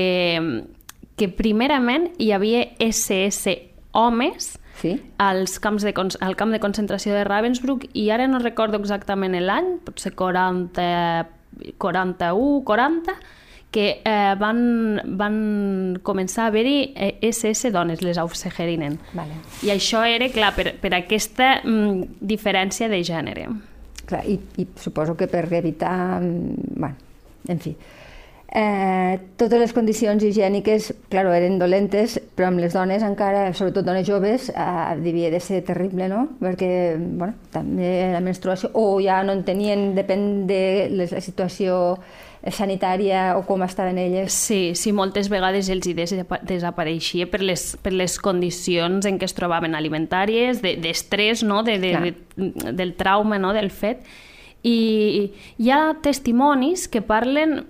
que 1.16 1.30
primerament 1.32 2.10
hi 2.20 2.32
havia 2.36 2.66
SS 2.76 3.56
homes 3.92 4.54
sí? 4.80 4.96
als 5.18 5.58
camps 5.60 5.84
de, 5.84 5.94
al 6.20 6.36
camp 6.36 6.54
de 6.54 6.60
concentració 6.60 7.14
de 7.14 7.24
Ravensbrück 7.24 7.88
i 7.92 8.08
ara 8.10 8.28
no 8.28 8.40
recordo 8.40 8.80
exactament 8.80 9.36
l'any, 9.40 9.76
potser 9.84 10.14
40, 10.16 11.28
41, 11.78 12.64
40, 12.66 13.18
que 13.70 14.02
eh, 14.02 14.34
van, 14.38 15.00
van 15.18 15.36
començar 16.02 16.48
a 16.48 16.50
haver-hi 16.50 16.90
SS 17.22 17.68
eh, 17.68 17.72
dones, 17.74 18.02
les 18.02 18.18
Aufseherinen. 18.18 18.98
Vale. 19.14 19.36
I 19.62 19.70
això 19.76 20.02
era, 20.06 20.26
clar, 20.34 20.50
per, 20.56 20.72
per 20.82 20.90
aquesta 20.98 21.60
mm, 21.62 22.18
diferència 22.32 22.90
de 22.90 23.02
gènere. 23.06 23.46
Clar, 24.10 24.24
i, 24.26 24.40
i 24.58 24.66
suposo 24.80 25.14
que 25.16 25.30
per 25.30 25.46
evitar... 25.54 26.18
Mm, 26.18 26.74
bueno, 26.74 26.96
en 27.46 27.62
fi, 27.62 27.76
Eh, 28.52 29.18
totes 29.38 29.60
les 29.60 29.72
condicions 29.72 30.22
higièniques, 30.26 30.88
clar, 31.12 31.22
eren 31.36 31.60
dolentes, 31.60 32.16
però 32.34 32.48
amb 32.50 32.58
les 32.58 32.74
dones 32.74 33.04
encara, 33.06 33.44
sobretot 33.54 33.86
dones 33.86 34.08
joves, 34.08 34.48
eh, 34.50 34.96
devia 34.98 35.30
de 35.30 35.38
ser 35.38 35.62
terrible, 35.62 36.08
no? 36.10 36.24
Perquè, 36.40 36.96
bueno, 36.98 37.36
també 37.54 38.10
la 38.10 38.18
menstruació, 38.20 38.72
o 38.74 38.98
ja 38.98 39.22
no 39.22 39.38
en 39.38 39.44
tenien, 39.46 39.94
depèn 39.94 40.48
de 40.50 40.88
la 40.90 41.06
situació 41.06 42.00
sanitària 42.50 43.36
o 43.36 43.44
com 43.46 43.62
estaven 43.62 43.98
elles. 43.98 44.32
Sí, 44.32 44.74
sí, 44.74 44.90
moltes 44.96 45.28
vegades 45.30 45.68
els 45.70 45.86
hi 45.86 45.94
desapareixia 45.94 47.30
per 47.30 47.44
les, 47.44 47.76
per 47.82 47.92
les 47.92 48.18
condicions 48.18 49.06
en 49.06 49.20
què 49.20 49.28
es 49.28 49.36
trobaven 49.36 49.76
alimentàries, 49.78 50.62
d'estrès, 50.64 51.44
de, 51.44 51.46
no? 51.46 51.62
de, 51.62 51.78
de, 51.78 52.14
de, 52.34 52.72
del 52.72 52.96
trauma, 52.96 53.38
no? 53.38 53.52
del 53.54 53.70
fet. 53.70 54.02
I 54.66 55.30
hi 55.60 55.70
ha 55.70 55.94
testimonis 56.02 56.88
que 56.88 57.04
parlen 57.04 57.60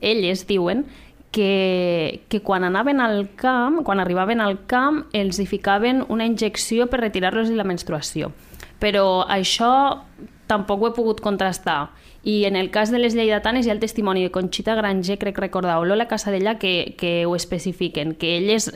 elles 0.00 0.46
diuen 0.46 0.86
que, 1.32 2.22
que 2.28 2.40
quan 2.40 2.64
anaven 2.64 3.00
al 3.00 3.30
camp, 3.34 3.82
quan 3.82 4.00
arribaven 4.00 4.40
al 4.40 4.60
camp, 4.66 5.06
els 5.12 5.40
hi 5.40 5.46
ficaven 5.48 6.04
una 6.08 6.28
injecció 6.28 6.86
per 6.92 7.00
retirar-los 7.00 7.50
la 7.50 7.66
menstruació. 7.66 8.30
Però 8.78 9.24
això 9.26 10.04
tampoc 10.46 10.82
ho 10.82 10.90
he 10.90 10.96
pogut 10.96 11.22
contrastar. 11.24 11.90
I 12.22 12.44
en 12.44 12.54
el 12.54 12.70
cas 12.70 12.92
de 12.92 13.00
les 13.00 13.16
lleidatanes 13.16 13.66
hi 13.66 13.72
ha 13.72 13.74
el 13.74 13.80
testimoni 13.82 14.22
de 14.22 14.30
Conxita 14.30 14.76
Granger, 14.78 15.18
crec 15.18 15.40
recordar, 15.40 15.78
o 15.80 15.86
Lola 15.88 16.06
Casadella, 16.06 16.58
que, 16.58 16.94
que 16.98 17.26
ho 17.26 17.34
especifiquen, 17.34 18.14
que, 18.14 18.36
elles, 18.36 18.70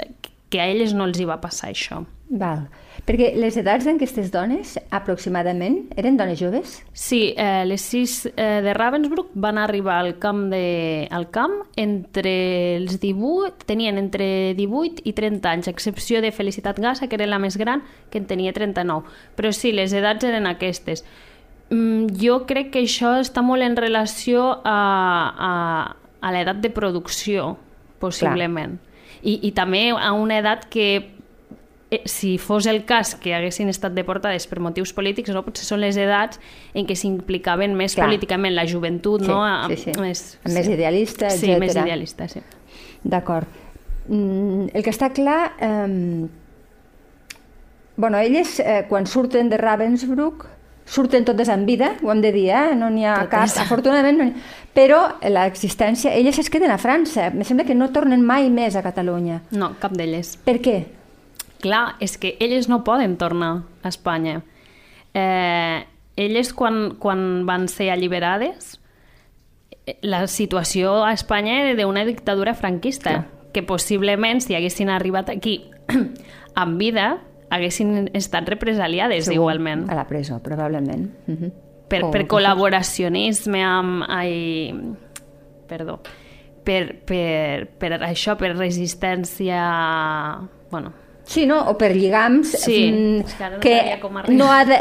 que 0.56 0.62
a 0.64 0.70
elles 0.72 0.96
no 0.96 1.04
els 1.04 1.20
hi 1.20 1.28
va 1.28 1.36
passar 1.42 1.68
això. 1.68 2.00
Val. 2.26 2.64
Perquè 3.06 3.28
les 3.38 3.54
edats 3.60 3.84
d'aquestes 3.86 4.32
dones, 4.34 4.72
aproximadament, 4.90 5.76
eren 6.00 6.16
dones 6.18 6.40
joves? 6.40 6.72
Sí, 6.96 7.34
eh, 7.38 7.62
les 7.68 7.84
sis 7.84 8.14
eh, 8.32 8.62
de 8.64 8.72
Ravensbrück 8.74 9.30
van 9.38 9.60
arribar 9.62 10.00
al 10.00 10.16
camp, 10.18 10.48
de, 10.50 11.06
al 11.14 11.28
camp 11.30 11.54
entre 11.78 12.32
els 12.80 12.96
18, 13.02 13.68
tenien 13.68 14.00
entre 14.00 14.56
18 14.58 15.04
i 15.06 15.12
30 15.14 15.52
anys, 15.52 15.68
a 15.68 15.74
excepció 15.76 16.24
de 16.24 16.32
Felicitat 16.34 16.80
Gassa, 16.82 17.06
que 17.06 17.14
era 17.20 17.28
la 17.30 17.38
més 17.38 17.60
gran, 17.60 17.84
que 18.10 18.18
en 18.18 18.26
tenia 18.26 18.56
39. 18.56 19.06
Però 19.38 19.52
sí, 19.54 19.70
les 19.76 19.94
edats 19.94 20.26
eren 20.26 20.50
aquestes. 20.50 21.04
Mm, 21.70 22.16
jo 22.18 22.40
crec 22.48 22.72
que 22.74 22.82
això 22.82 23.20
està 23.20 23.44
molt 23.44 23.62
en 23.62 23.78
relació 23.78 24.48
a, 24.64 24.80
a, 25.36 25.54
a 26.18 26.34
l'edat 26.34 26.58
de 26.64 26.74
producció, 26.74 27.52
possiblement. 28.02 28.80
I, 29.26 29.40
I 29.48 29.52
també 29.56 29.90
a 29.90 30.12
una 30.14 30.38
edat 30.38 30.68
que 30.70 30.88
eh, 31.90 32.02
si 32.06 32.36
fos 32.38 32.68
el 32.70 32.84
cas 32.86 33.14
que 33.18 33.34
haguessin 33.34 33.70
estat 33.72 33.94
deportades 33.96 34.46
per 34.46 34.60
motius 34.62 34.94
polítics, 34.94 35.34
no? 35.34 35.42
potser 35.46 35.66
són 35.66 35.82
les 35.82 35.98
edats 35.98 36.40
en 36.74 36.86
què 36.86 36.96
s'implicaven 36.98 37.74
més 37.78 37.98
clar. 37.98 38.06
políticament 38.06 38.54
la 38.54 38.66
joventut, 38.70 39.26
sí, 39.26 39.30
no? 39.30 39.42
A, 39.42 39.66
sí, 39.72 39.80
sí. 39.88 39.96
Més, 40.00 40.24
més 40.46 40.66
sí. 40.66 40.74
idealista, 40.78 41.30
etc. 41.32 41.42
Sí, 41.42 41.54
més 41.62 41.74
idealista, 41.74 42.30
sí. 42.30 42.42
D'acord. 43.04 43.62
Mm, 44.08 44.72
el 44.72 44.86
que 44.86 44.94
està 44.94 45.12
clar... 45.14 45.40
Eh, 45.58 46.26
bueno, 47.96 48.18
elles, 48.18 48.58
eh, 48.60 48.84
quan 48.90 49.06
surten 49.08 49.48
de 49.48 49.56
Ravensbrück, 49.56 50.44
surten 50.86 51.26
totes 51.26 51.48
en 51.50 51.66
vida, 51.66 51.96
ho 52.02 52.12
hem 52.12 52.22
de 52.22 52.30
dir, 52.32 52.48
eh? 52.54 52.76
no 52.78 52.88
n'hi 52.90 53.04
ha 53.04 53.18
totes. 53.26 53.56
cap, 53.56 53.66
afortunadament 53.66 54.18
no 54.20 54.30
però 54.76 55.00
l'existència, 55.24 56.12
elles 56.12 56.36
es 56.38 56.50
queden 56.52 56.70
a 56.70 56.76
França, 56.76 57.30
em 57.30 57.40
sembla 57.48 57.64
que 57.64 57.74
no 57.74 57.88
tornen 57.94 58.20
mai 58.26 58.50
més 58.52 58.76
a 58.76 58.82
Catalunya. 58.84 59.40
No, 59.56 59.70
cap 59.80 59.94
d'elles. 59.96 60.34
Per 60.44 60.58
què? 60.60 60.76
Clar, 61.64 61.96
és 62.04 62.18
que 62.20 62.34
elles 62.44 62.68
no 62.68 62.82
poden 62.84 63.16
tornar 63.16 63.64
a 63.80 63.88
Espanya. 63.88 64.42
Eh, 65.16 65.80
elles, 66.20 66.52
quan, 66.52 66.98
quan 67.00 67.46
van 67.48 67.70
ser 67.72 67.88
alliberades, 67.94 68.76
eh, 69.86 69.96
la 70.04 70.26
situació 70.28 70.98
a 71.06 71.14
Espanya 71.16 71.62
era 71.62 71.72
d'una 71.80 72.04
dictadura 72.04 72.52
franquista, 72.52 73.22
Clar. 73.22 73.50
que 73.56 73.64
possiblement, 73.64 74.44
si 74.44 74.58
haguessin 74.58 74.92
arribat 74.92 75.32
aquí 75.32 75.70
amb 76.54 76.76
vida, 76.76 77.14
haguessin 77.50 78.10
estat 78.14 78.48
represaliades 78.48 79.26
Segur, 79.26 79.40
igualment. 79.40 79.86
A 79.90 79.94
la 79.94 80.06
presó, 80.06 80.40
probablement. 80.42 81.10
Uh 81.26 81.34
-huh. 81.34 81.52
Per, 81.88 82.02
per 82.10 82.26
col·laboracionisme 82.26 83.62
amb... 83.62 84.04
Ai, 84.08 84.74
perdó. 85.68 86.00
Per, 86.64 86.96
per, 87.04 87.68
per 87.78 87.92
això, 88.02 88.36
per 88.36 88.56
resistència... 88.56 89.62
Bueno, 90.70 90.92
Sí, 91.26 91.44
no? 91.44 91.58
o 91.66 91.74
per 91.76 91.90
lligams 91.96 92.52
sí, 92.62 92.92
mm, 92.92 93.58
que, 93.60 93.98
no, 94.28 94.46
ha 94.52 94.64
de, 94.64 94.76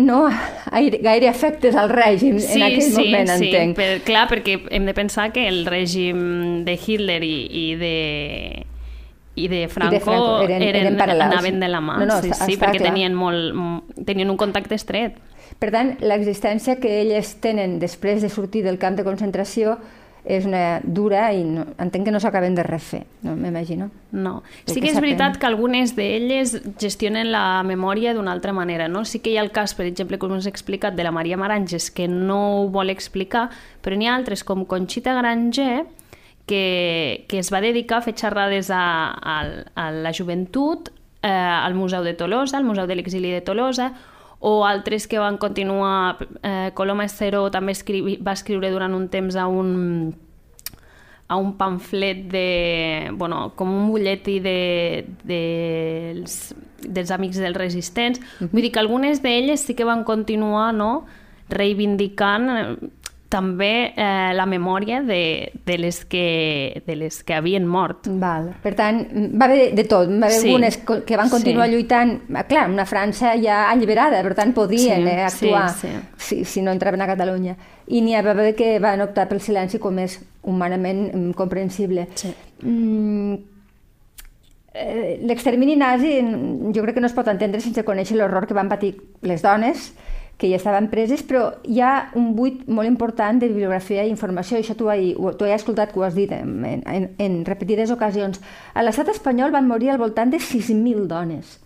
no 0.00 0.30
gaire, 0.72 0.98
gaire 1.04 1.28
efectes 1.28 1.76
al 1.76 1.90
règim 1.92 2.38
sí, 2.40 2.56
en 2.56 2.62
aquell 2.64 2.86
sí, 2.88 2.94
moment, 2.96 3.28
sí. 3.28 3.50
entenc. 3.50 3.76
Per, 3.76 3.88
clar, 4.06 4.24
perquè 4.30 4.56
hem 4.72 4.88
de 4.88 4.94
pensar 4.96 5.28
que 5.34 5.44
el 5.46 5.66
règim 5.68 6.64
de 6.64 6.78
Hitler 6.80 7.20
i, 7.22 7.36
i 7.60 7.66
de 7.76 7.96
i 9.34 9.48
de 9.48 9.66
Franco, 9.68 9.94
I 9.94 9.98
de 9.98 10.04
Franco 10.04 10.42
eren, 10.44 10.62
eren, 10.62 10.94
eren 10.94 11.22
anaven 11.22 11.60
de 11.60 11.68
la 11.68 11.80
mà, 11.82 11.98
no, 11.98 12.06
no, 12.06 12.20
sí, 12.22 12.30
està, 12.30 12.46
sí, 12.46 12.54
està 12.54 12.66
perquè 12.68 12.82
clar. 12.82 12.92
tenien, 12.92 13.16
molt, 13.18 14.04
tenien 14.06 14.30
un 14.30 14.38
contacte 14.38 14.78
estret. 14.78 15.18
Per 15.58 15.70
tant, 15.74 15.94
l'existència 16.02 16.78
que 16.82 17.00
elles 17.02 17.36
tenen 17.42 17.78
després 17.82 18.22
de 18.22 18.30
sortir 18.30 18.64
del 18.64 18.78
camp 18.82 18.96
de 18.98 19.04
concentració 19.06 19.78
és 20.24 20.46
una 20.48 20.80
dura 20.80 21.26
i 21.36 21.42
no, 21.44 21.66
entenc 21.82 22.06
que 22.08 22.12
no 22.14 22.20
s'acaben 22.20 22.54
de 22.56 22.62
refer, 22.64 23.02
no 23.26 23.34
m'imagino. 23.36 23.90
No. 24.10 24.38
Sí 24.64 24.78
que, 24.78 24.86
que 24.86 24.94
és 24.94 25.00
veritat 25.02 25.36
que 25.36 25.46
algunes 25.46 25.92
d'elles 25.98 26.54
gestionen 26.80 27.28
la 27.34 27.60
memòria 27.66 28.14
d'una 28.16 28.32
altra 28.32 28.54
manera, 28.56 28.88
no? 28.88 29.04
Sí 29.04 29.20
que 29.20 29.34
hi 29.34 29.36
ha 29.36 29.44
el 29.44 29.52
cas, 29.52 29.76
per 29.76 29.84
exemple, 29.84 30.18
com 30.18 30.32
us 30.32 30.48
he 30.48 30.52
explicat, 30.54 30.96
de 30.96 31.04
la 31.04 31.12
Maria 31.12 31.36
Maranges, 31.36 31.90
que 31.92 32.08
no 32.08 32.40
ho 32.62 32.64
vol 32.72 32.94
explicar, 32.94 33.50
però 33.84 34.00
n'hi 34.00 34.08
ha 34.08 34.16
altres, 34.16 34.46
com 34.48 34.64
Conxita 34.64 35.12
Granger, 35.18 35.84
que, 36.46 37.24
que 37.28 37.38
es 37.38 37.52
va 37.52 37.60
dedicar 37.64 37.98
a 37.98 38.04
fer 38.04 38.14
xerrades 38.18 38.70
a, 38.70 38.82
a, 39.14 39.36
a 39.74 39.90
la 39.92 40.12
joventut, 40.12 40.90
eh, 41.22 41.28
al 41.28 41.74
Museu 41.74 42.04
de 42.04 42.14
Tolosa, 42.14 42.58
al 42.58 42.64
Museu 42.64 42.86
de 42.86 42.96
l'Exili 42.96 43.30
de 43.32 43.40
Tolosa, 43.40 43.92
o 44.40 44.66
altres 44.66 45.06
que 45.08 45.18
van 45.18 45.38
continuar... 45.38 46.18
Eh, 46.42 46.72
Coloma 46.74 47.06
Estero 47.08 47.46
també 47.50 47.72
escrivi, 47.72 48.18
va 48.20 48.34
escriure 48.36 48.68
durant 48.70 48.92
un 48.92 49.08
temps 49.08 49.36
a 49.36 49.46
un 49.48 50.14
a 51.26 51.36
un 51.36 51.54
pamflet 51.56 52.26
de, 52.28 53.10
bueno, 53.16 53.54
com 53.56 53.70
un 53.72 53.86
butlletí 53.88 54.40
de, 54.44 55.06
de, 55.24 55.40
dels, 56.12 56.54
dels 56.84 57.10
amics 57.10 57.40
dels 57.40 57.56
resistents. 57.56 58.20
Uh 58.20 58.44
-huh. 58.44 58.50
Vull 58.52 58.62
dir 58.62 58.72
que 58.72 58.78
algunes 58.78 59.22
d'elles 59.22 59.60
sí 59.60 59.74
que 59.74 59.84
van 59.84 60.04
continuar 60.04 60.74
no, 60.74 61.06
reivindicant 61.48 62.78
també 63.34 63.90
eh, 63.90 64.30
la 64.36 64.46
memòria 64.46 65.00
de, 65.02 65.50
de, 65.66 65.78
les 65.78 66.04
que, 66.06 66.82
de 66.86 66.96
les 66.96 67.22
que 67.26 67.34
havien 67.34 67.66
mort. 67.66 68.06
Val. 68.20 68.52
Per 68.62 68.74
tant, 68.78 69.00
va 69.34 69.48
haver 69.48 69.72
de 69.74 69.84
tot. 69.90 70.10
Va 70.12 70.28
haver 70.28 70.38
sí. 70.38 70.50
algunes 70.52 70.78
que 70.78 71.18
van 71.18 71.32
continuar 71.32 71.66
sí. 71.66 71.74
lluitant, 71.74 72.14
clar, 72.48 72.68
una 72.70 72.86
França 72.86 73.34
ja 73.42 73.64
alliberada, 73.72 74.22
per 74.26 74.36
tant 74.38 74.54
podien 74.54 75.02
sí, 75.02 75.10
eh, 75.10 75.24
actuar 75.26 75.72
sí, 75.74 75.88
sí. 75.88 75.96
Si, 76.16 76.44
si 76.44 76.62
no 76.62 76.74
entraven 76.74 77.02
a 77.02 77.10
Catalunya. 77.10 77.56
I 77.90 78.04
n'hi 78.04 78.14
va 78.22 78.32
haver 78.32 78.54
que 78.56 78.76
van 78.80 79.02
optar 79.04 79.26
pel 79.28 79.42
silenci 79.42 79.82
com 79.82 79.98
és 80.00 80.20
humanament 80.46 81.08
mm, 81.10 81.34
comprensible. 81.36 82.06
Sí. 82.14 82.30
Mm, 82.62 83.34
eh, 84.74 85.18
L'extermini 85.26 85.76
nazi 85.76 86.16
jo 86.22 86.86
crec 86.86 86.94
que 86.96 87.02
no 87.02 87.10
es 87.10 87.16
pot 87.16 87.28
entendre 87.32 87.60
sense 87.64 87.82
conèixer 87.84 88.16
l'horror 88.16 88.46
que 88.46 88.56
van 88.56 88.70
patir 88.70 88.94
les 89.26 89.42
dones, 89.42 89.90
que 90.38 90.50
ja 90.50 90.58
estaven 90.58 90.88
preses, 90.90 91.22
però 91.22 91.46
hi 91.62 91.78
ha 91.80 92.10
un 92.18 92.32
buit 92.34 92.64
molt 92.66 92.90
important 92.90 93.38
de 93.40 93.48
bibliografia 93.52 94.04
i 94.04 94.10
informació, 94.10 94.58
i 94.58 94.64
això 94.64 94.74
tu, 94.78 94.88
hi, 94.90 95.12
tu 95.14 95.46
has 95.46 95.62
escoltat 95.62 95.92
que 95.92 96.00
ho 96.00 96.06
has 96.06 96.16
dit 96.18 96.32
en, 96.34 96.56
en, 96.66 97.10
en 97.18 97.36
repetides 97.46 97.92
ocasions. 97.94 98.40
A 98.74 98.82
l'estat 98.82 99.12
espanyol 99.14 99.54
van 99.54 99.68
morir 99.70 99.92
al 99.92 100.02
voltant 100.02 100.34
de 100.34 100.42
6.000 100.42 101.06
dones. 101.10 101.60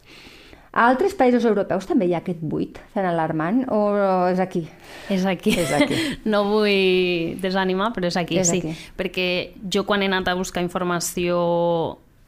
A 0.68 0.84
altres 0.86 1.14
països 1.16 1.46
europeus 1.48 1.88
també 1.88 2.06
hi 2.06 2.12
ha 2.12 2.20
aquest 2.20 2.42
buit 2.44 2.76
tan 2.92 3.06
alarmant 3.08 3.62
o 3.72 3.80
és 4.28 4.38
aquí? 4.42 4.66
És 5.10 5.24
aquí. 5.26 5.54
És 5.56 5.72
aquí. 5.72 5.96
No 6.28 6.44
vull 6.50 7.40
desanimar, 7.40 7.94
però 7.96 8.10
és 8.10 8.18
aquí, 8.20 8.36
és 8.38 8.52
sí. 8.52 8.60
Aquí. 8.60 8.76
Perquè 8.98 9.28
jo 9.64 9.86
quan 9.88 10.04
he 10.04 10.10
anat 10.12 10.28
a 10.28 10.36
buscar 10.36 10.62
informació 10.62 11.40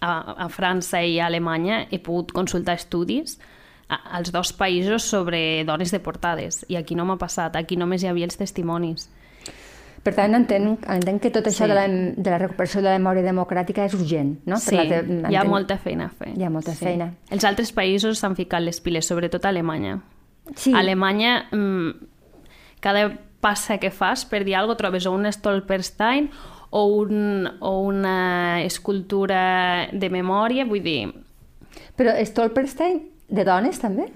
a, 0.00 0.12
a 0.46 0.48
França 0.48 1.02
i 1.04 1.18
a 1.20 1.28
Alemanya 1.28 1.84
he 1.92 2.00
pogut 2.00 2.32
consultar 2.32 2.78
estudis 2.80 3.36
als 3.90 4.30
dos 4.32 4.52
països 4.54 5.02
sobre 5.02 5.64
dones 5.66 5.90
deportades 5.90 6.64
i 6.68 6.78
aquí 6.78 6.94
no 6.94 7.06
m'ha 7.08 7.18
passat, 7.18 7.56
aquí 7.58 7.76
només 7.76 8.04
hi 8.04 8.10
havia 8.10 8.28
els 8.28 8.38
testimonis. 8.38 9.08
Per 10.00 10.14
tant, 10.16 10.32
entenc, 10.32 10.86
entenc 10.88 11.20
que 11.26 11.30
tot 11.34 11.48
això 11.50 11.66
sí. 11.66 11.68
de, 11.68 11.76
la, 11.76 11.82
de 12.16 12.30
la 12.32 12.38
recuperació 12.40 12.80
de 12.80 12.88
la 12.88 12.96
memòria 12.96 13.24
democràtica 13.26 13.84
és 13.84 13.96
urgent, 13.98 14.38
no? 14.48 14.56
Sí, 14.62 14.78
la 14.78 14.86
te, 14.88 15.00
entenc... 15.02 15.28
hi 15.28 15.36
ha 15.36 15.42
molta 15.44 15.76
feina 15.76 16.06
a 16.08 16.14
fer. 16.14 16.30
Hi 16.38 16.46
ha 16.46 16.52
molta 16.52 16.72
sí. 16.72 16.86
feina. 16.86 17.10
Els 17.28 17.44
altres 17.44 17.74
països 17.76 18.22
s'han 18.22 18.36
ficat 18.38 18.64
les 18.64 18.80
piles, 18.80 19.04
sobretot 19.10 19.44
Alemanya. 19.50 19.98
Sí. 20.56 20.72
Alemanya, 20.72 21.34
mmm, 21.52 21.90
cada 22.80 23.10
passa 23.44 23.76
que 23.80 23.90
fas 23.92 24.24
per 24.28 24.40
dir 24.44 24.56
alguna 24.56 24.78
cosa, 24.78 24.86
trobes 24.86 25.06
o 25.06 25.12
un 25.12 25.28
Stolperstein 25.32 26.30
o, 26.70 26.86
un, 26.86 27.50
o 27.60 27.76
una 27.84 28.62
escultura 28.64 29.88
de 29.92 30.10
memòria, 30.12 30.64
vull 30.64 30.84
dir... 30.84 31.10
Però 32.00 32.16
Stolperstein 32.24 33.02
de 33.30 33.44
dones, 33.46 33.78
també? 33.80 34.10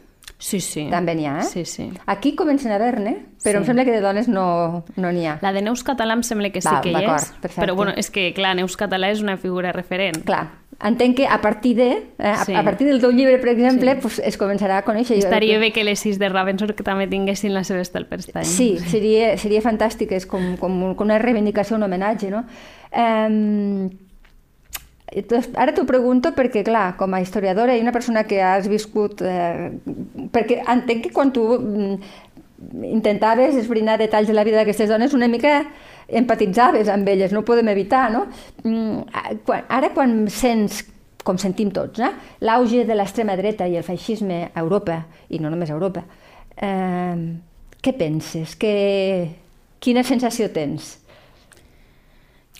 Sí, 0.44 0.58
sí. 0.60 0.88
També 0.90 1.14
n'hi 1.16 1.24
ha, 1.30 1.38
eh? 1.40 1.44
Sí, 1.48 1.64
sí. 1.64 1.86
Aquí 2.10 2.34
comencen 2.36 2.72
a 2.72 2.76
haver-ne, 2.76 3.14
però 3.44 3.60
sí. 3.60 3.62
em 3.62 3.66
sembla 3.68 3.84
que 3.86 3.94
de 3.94 4.00
dones 4.02 4.26
no 4.28 4.84
n'hi 4.96 5.22
no 5.22 5.30
ha. 5.30 5.38
La 5.40 5.54
de 5.54 5.62
Neus 5.62 5.84
Català 5.86 6.16
em 6.18 6.24
sembla 6.26 6.50
que 6.52 6.60
sí 6.60 6.68
Va, 6.68 6.82
que 6.84 6.90
hi 6.92 7.00
és. 7.06 7.30
Perfecte. 7.40 7.62
Però 7.62 7.76
bueno, 7.78 7.94
és 7.96 8.10
que, 8.12 8.26
clar, 8.36 8.52
Neus 8.58 8.76
Català 8.76 9.08
és 9.14 9.22
una 9.24 9.38
figura 9.40 9.72
referent. 9.72 10.20
Clar, 10.26 10.42
entenc 10.84 11.16
que 11.22 11.28
a 11.30 11.40
partir 11.40 11.76
de, 11.78 11.88
eh, 12.18 12.34
sí. 12.44 12.52
a, 12.52 12.60
a 12.60 12.64
partir 12.66 12.90
del 12.90 13.00
teu 13.00 13.14
llibre, 13.14 13.38
per 13.40 13.54
exemple, 13.54 13.94
sí. 13.94 14.02
pues, 14.02 14.20
es 14.20 14.38
començarà 14.40 14.82
a 14.82 14.84
conèixer. 14.84 15.16
Estaria 15.22 15.58
bé 15.62 15.70
que 15.72 15.86
les 15.86 16.02
sis 16.02 16.20
de 16.20 16.28
Ravensbrück 16.28 16.82
també 16.84 17.06
tinguessin 17.08 17.54
la 17.54 17.64
seva 17.64 17.80
estel 17.86 18.08
per 18.10 18.20
estar. 18.20 18.44
Sí, 18.44 18.74
seria, 18.90 19.36
seria 19.40 19.64
fantàstic, 19.64 20.12
és 20.18 20.28
com, 20.28 20.56
com, 20.60 20.80
com 20.98 21.08
una 21.08 21.22
reivindicació, 21.22 21.78
un 21.78 21.86
homenatge, 21.88 22.34
no? 22.34 22.44
Eh, 22.90 23.88
Ara 25.14 25.74
t'ho 25.74 25.84
pregunto 25.86 26.32
perquè, 26.34 26.64
clar, 26.66 26.96
com 26.98 27.14
a 27.14 27.20
historiadora 27.22 27.76
i 27.76 27.82
una 27.82 27.94
persona 27.94 28.24
que 28.26 28.40
has 28.42 28.68
viscut... 28.70 29.22
Eh, 29.22 29.70
perquè 30.34 30.62
entenc 30.66 31.04
que 31.06 31.12
quan 31.14 31.30
tu 31.34 31.44
mm, 31.54 31.98
intentaves 32.90 33.54
esbrinar 33.60 33.98
detalls 34.00 34.26
de 34.30 34.34
la 34.34 34.44
vida 34.46 34.58
d'aquestes 34.58 34.90
dones, 34.90 35.14
una 35.14 35.28
mica 35.30 35.60
empatitzaves 36.08 36.90
amb 36.90 37.08
elles, 37.08 37.32
no 37.32 37.44
ho 37.44 37.46
podem 37.46 37.70
evitar, 37.70 38.08
no? 38.12 38.26
Mm, 38.64 39.06
ara 39.68 39.92
quan 39.94 40.24
sents 40.32 40.82
com 41.24 41.38
sentim 41.40 41.70
tots, 41.72 42.02
eh? 42.04 42.10
l'auge 42.44 42.84
de 42.84 42.94
l'extrema 42.94 43.36
dreta 43.38 43.66
i 43.70 43.78
el 43.78 43.86
feixisme 43.86 44.42
a 44.50 44.60
Europa, 44.60 45.00
i 45.32 45.40
no 45.40 45.48
només 45.50 45.70
a 45.70 45.78
Europa, 45.78 46.04
eh, 46.56 47.16
què 47.80 47.96
penses? 47.96 48.58
Que... 48.60 48.74
Quina 49.84 50.00
sensació 50.00 50.48
tens? 50.48 50.94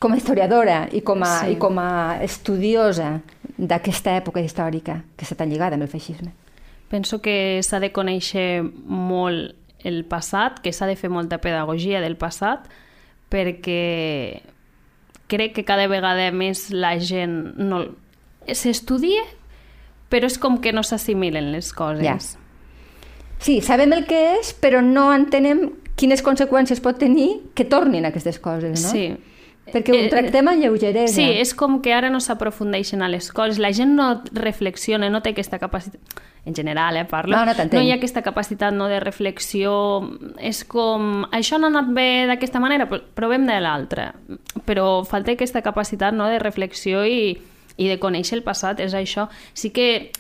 Com 0.05 0.13
a 0.13 0.21
historiadora 0.21 0.83
i 0.93 1.01
com 1.01 1.23
a, 1.25 1.33
sí. 1.41 1.55
i 1.55 1.59
com 1.61 1.79
a 1.81 2.21
estudiosa 2.21 3.23
d'aquesta 3.57 4.19
època 4.21 4.43
històrica 4.45 4.99
que 5.17 5.25
està 5.25 5.39
tan 5.39 5.49
lligada 5.49 5.79
amb 5.79 5.87
el 5.87 5.93
feixisme? 5.93 6.35
Penso 6.93 7.23
que 7.25 7.63
s'ha 7.65 7.81
de 7.81 7.89
conèixer 7.95 8.61
molt 8.85 9.57
el 9.85 10.03
passat, 10.09 10.61
que 10.61 10.75
s'ha 10.77 10.89
de 10.91 10.99
fer 11.01 11.09
molta 11.13 11.41
pedagogia 11.41 12.05
del 12.05 12.19
passat, 12.21 12.69
perquè 13.33 14.45
crec 15.33 15.57
que 15.57 15.65
cada 15.65 15.89
vegada 15.89 16.29
més 16.37 16.69
la 16.73 16.99
gent 17.01 17.55
no... 17.57 17.87
s'estudia, 18.45 19.25
però 20.13 20.29
és 20.29 20.37
com 20.41 20.61
que 20.61 20.77
no 20.77 20.85
s'assimilen 20.85 21.49
les 21.57 21.73
coses. 21.73 22.05
Ja. 22.05 22.19
Sí, 23.41 23.61
sabem 23.65 23.97
el 23.97 24.05
que 24.09 24.21
és, 24.37 24.53
però 24.61 24.85
no 24.85 25.09
entenem 25.17 25.71
quines 25.97 26.21
conseqüències 26.25 26.85
pot 26.85 27.01
tenir 27.01 27.39
que 27.57 27.65
tornin 27.65 28.05
aquestes 28.05 28.37
coses, 28.43 28.85
no? 28.85 28.93
Sí, 28.93 29.09
perquè 29.71 29.95
ho 29.95 30.03
eh, 30.03 30.11
tractem 30.13 30.51
amb 30.51 30.61
lleugeresa. 30.61 31.15
Sí, 31.15 31.25
és 31.41 31.55
com 31.57 31.81
que 31.85 31.95
ara 31.97 32.11
no 32.13 32.21
s'aprofundeixen 32.21 33.03
a 33.03 33.09
les 33.09 33.31
coses, 33.33 33.61
la 33.63 33.73
gent 33.73 33.97
no 33.97 34.09
reflexiona, 34.37 35.11
no 35.11 35.23
té 35.25 35.35
aquesta 35.35 35.61
capacitat 35.63 36.23
en 36.45 36.55
general, 36.55 36.97
eh, 36.97 37.05
parlo. 37.05 37.37
No, 37.37 37.47
no, 37.47 37.55
no 37.73 37.81
hi 37.81 37.91
ha 37.91 37.97
aquesta 37.97 38.21
capacitat 38.23 38.75
no, 38.77 38.89
de 38.89 39.01
reflexió. 39.01 39.73
És 40.37 40.63
com, 40.69 41.25
això 41.33 41.59
no 41.59 41.71
ha 41.71 41.73
anat 41.73 41.91
bé 41.97 42.09
d'aquesta 42.29 42.61
manera, 42.61 42.87
provem 43.17 43.47
de 43.49 43.57
l'altra. 43.65 44.11
Però 44.69 45.05
falta 45.09 45.33
aquesta 45.33 45.65
capacitat 45.65 46.13
no, 46.15 46.29
de 46.29 46.39
reflexió 46.43 47.05
i, 47.09 47.39
i 47.77 47.89
de 47.89 47.99
conèixer 48.01 48.39
el 48.39 48.45
passat, 48.45 48.83
és 48.85 48.93
això. 48.93 49.31
Sí 49.57 49.73
que 49.73 50.11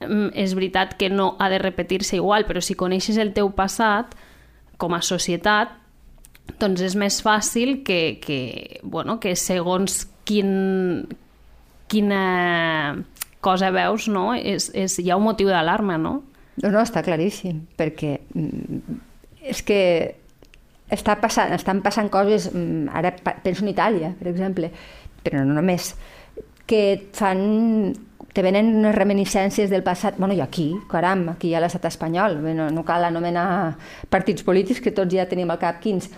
mm, 0.00 0.32
és 0.32 0.56
veritat 0.56 0.96
que 0.96 1.10
no 1.12 1.34
ha 1.38 1.50
de 1.52 1.60
repetir-se 1.60 2.16
igual, 2.16 2.48
però 2.48 2.64
si 2.64 2.78
coneixes 2.78 3.20
el 3.20 3.34
teu 3.36 3.52
passat, 3.52 4.16
com 4.80 4.96
a 4.96 5.02
societat, 5.04 5.76
doncs 6.60 6.82
és 6.86 6.96
més 6.98 7.20
fàcil 7.24 7.82
que, 7.84 8.18
que, 8.22 8.80
bueno, 8.82 9.18
que 9.20 9.34
segons 9.36 10.04
quin, 10.26 11.06
quina 11.90 12.22
cosa 13.44 13.70
veus, 13.74 14.08
no? 14.10 14.32
És, 14.34 14.70
és, 14.74 14.98
hi 15.02 15.10
ha 15.10 15.18
un 15.18 15.26
motiu 15.28 15.50
d'alarma, 15.52 15.98
no? 16.00 16.20
No, 16.62 16.70
no, 16.70 16.80
està 16.80 17.02
claríssim, 17.04 17.60
perquè 17.76 18.16
mm, 18.32 19.00
és 19.52 19.60
que 19.66 19.80
està 20.92 21.16
passant, 21.20 21.52
estan 21.54 21.82
passant 21.84 22.08
coses, 22.12 22.48
mm, 22.52 22.88
ara 22.96 23.12
penso 23.44 23.64
en 23.64 23.72
Itàlia, 23.74 24.14
per 24.18 24.30
exemple, 24.32 24.70
però 25.26 25.44
no 25.44 25.58
només, 25.58 25.92
que 26.66 26.82
fan 27.14 27.94
te 28.36 28.42
venen 28.44 28.74
unes 28.76 28.94
reminiscències 28.94 29.70
del 29.72 29.84
passat, 29.84 30.18
bueno, 30.20 30.34
i 30.36 30.42
aquí, 30.44 30.68
caram, 30.90 31.28
aquí 31.32 31.50
hi 31.50 31.54
ha 31.56 31.62
l'estat 31.62 31.86
espanyol, 31.88 32.36
no, 32.56 32.68
no 32.72 32.84
cal 32.84 33.06
anomenar 33.06 33.46
partits 34.12 34.44
polítics, 34.44 34.82
que 34.84 34.92
tots 34.92 35.14
ja 35.14 35.24
tenim 35.30 35.52
al 35.52 35.60
cap 35.62 35.78
quins, 35.80 36.10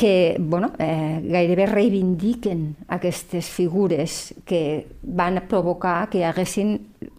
que 0.00 0.36
bueno, 0.40 0.72
eh, 0.78 1.20
gairebé 1.22 1.66
reivindiquen 1.66 2.74
aquestes 2.88 3.50
figures 3.52 4.32
que 4.46 4.86
van 5.02 5.42
provocar 5.46 6.08
que 6.08 6.22
hi 6.22 6.24
haguessin 6.24 6.70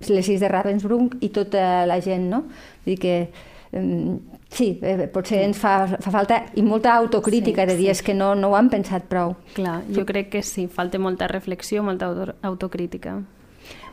les 0.10 0.26
sis 0.26 0.42
de 0.42 0.50
Ravensbrück 0.50 1.20
i 1.22 1.30
tota 1.30 1.86
la 1.86 2.00
gent, 2.02 2.26
no? 2.32 2.40
Vull 2.82 2.96
dir 2.96 2.98
que 3.04 3.14
eh, 3.22 4.16
sí, 4.50 4.72
eh, 4.82 5.06
potser 5.14 5.44
ens 5.46 5.62
fa, 5.62 5.76
fa 5.94 6.16
falta 6.16 6.40
i 6.58 6.64
molta 6.66 6.96
autocrítica 6.96 7.68
sí, 7.68 7.70
de 7.70 7.78
dir 7.84 7.94
sí. 7.94 8.08
que 8.08 8.18
no, 8.18 8.34
no 8.34 8.50
ho 8.50 8.58
han 8.58 8.74
pensat 8.74 9.06
prou. 9.06 9.36
Clar, 9.54 9.84
jo 9.94 10.08
crec 10.10 10.34
que 10.34 10.42
sí, 10.42 10.66
falta 10.66 10.98
molta 10.98 11.30
reflexió, 11.30 11.86
molta 11.86 12.10
auto 12.10 12.34
autocrítica. 12.42 13.20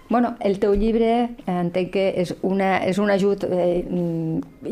Bueno, 0.08 0.36
el 0.40 0.56
teu 0.58 0.72
llibre 0.72 1.08
eh, 1.12 1.52
entenc 1.52 1.90
que 1.92 2.04
és, 2.22 2.30
una, 2.46 2.78
és 2.88 2.96
un 2.96 3.10
ajut 3.12 3.44
eh, 3.44 3.84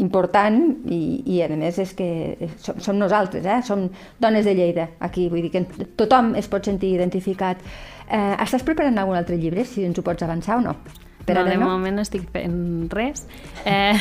important 0.01 0.57
i, 0.89 1.01
i 1.29 1.43
a 1.45 1.51
més 1.53 1.77
és 1.83 1.93
que 1.99 2.49
som, 2.57 2.81
som 2.81 2.97
nosaltres, 2.97 3.45
eh? 3.45 3.59
som 3.67 3.85
dones 4.23 4.49
de 4.49 4.55
Lleida 4.57 4.89
aquí, 5.05 5.29
vull 5.29 5.45
dir 5.45 5.53
que 5.53 5.87
tothom 6.01 6.33
es 6.41 6.49
pot 6.49 6.65
sentir 6.65 6.95
identificat. 6.97 7.61
Eh, 8.09 8.33
estàs 8.41 8.65
preparant 8.65 8.97
algun 9.03 9.21
altre 9.21 9.37
llibre, 9.37 9.67
si 9.69 9.85
ens 9.85 10.01
ho 10.01 10.07
pots 10.07 10.25
avançar 10.25 10.57
o 10.57 10.65
no? 10.65 10.79
Per 11.27 11.37
no, 11.37 11.45
de 11.45 11.61
no? 11.61 11.69
moment 11.69 12.01
no 12.01 12.07
estic 12.07 12.25
fent 12.33 12.89
res. 12.97 13.27
Eh, 13.69 13.93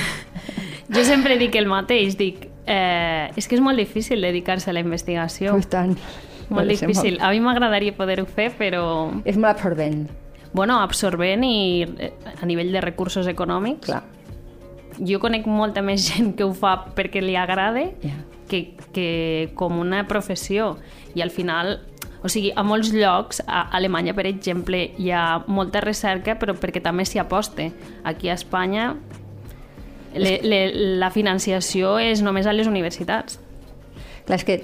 jo 0.96 1.04
sempre 1.04 1.36
dic 1.42 1.60
el 1.60 1.68
mateix, 1.68 2.16
dic, 2.16 2.46
eh, 2.64 3.28
és 3.36 3.50
que 3.50 3.60
és 3.60 3.66
molt 3.66 3.82
difícil 3.82 4.24
dedicar-se 4.24 4.72
a 4.72 4.78
la 4.78 4.88
investigació. 4.88 5.58
Pues 5.58 5.68
tant. 5.68 5.98
Molt 6.48 6.70
difícil. 6.70 7.18
Molt... 7.18 7.26
A 7.26 7.34
mi 7.34 7.42
m'agradaria 7.44 7.98
poder-ho 7.98 8.30
fer, 8.30 8.54
però... 8.56 8.86
És 9.26 9.36
molt 9.36 9.58
absorbent 9.58 10.06
bueno, 10.56 10.80
absorbent 10.82 11.44
i 11.44 11.84
eh, 11.84 12.14
a 12.42 12.46
nivell 12.48 12.72
de 12.72 12.82
recursos 12.82 13.28
econòmics. 13.28 13.90
Clar. 13.90 14.04
Jo 15.04 15.20
conec 15.20 15.50
molta 15.52 15.84
més 15.84 16.06
gent 16.10 16.34
que 16.40 16.48
ho 16.48 16.54
fa 16.56 16.78
perquè 16.96 17.22
li 17.22 17.36
agrada 17.36 17.84
yeah. 17.84 18.22
que, 18.50 18.64
que 18.96 19.10
com 19.60 19.82
una 19.84 20.06
professió. 20.08 20.78
I 21.16 21.24
al 21.24 21.32
final 21.36 21.78
o 22.26 22.30
sigui, 22.32 22.50
a 22.58 22.64
molts 22.66 22.90
llocs, 22.90 23.44
a 23.46 23.68
Alemanya, 23.78 24.16
per 24.18 24.26
exemple, 24.26 24.80
hi 24.98 25.12
ha 25.14 25.44
molta 25.46 25.84
recerca, 25.84 26.34
però 26.42 26.56
perquè 26.58 26.82
també 26.82 27.06
s'hi 27.06 27.20
aposte. 27.22 27.68
Aquí 28.02 28.32
a 28.32 28.34
Espanya 28.34 28.96
le, 30.16 30.40
le, 30.42 30.60
la 30.98 31.12
financiació 31.14 32.00
és 32.02 32.24
només 32.26 32.50
a 32.50 32.56
les 32.56 32.66
universitats. 32.72 33.38
Clar, 34.26 34.40
és 34.40 34.46
que 34.48 34.60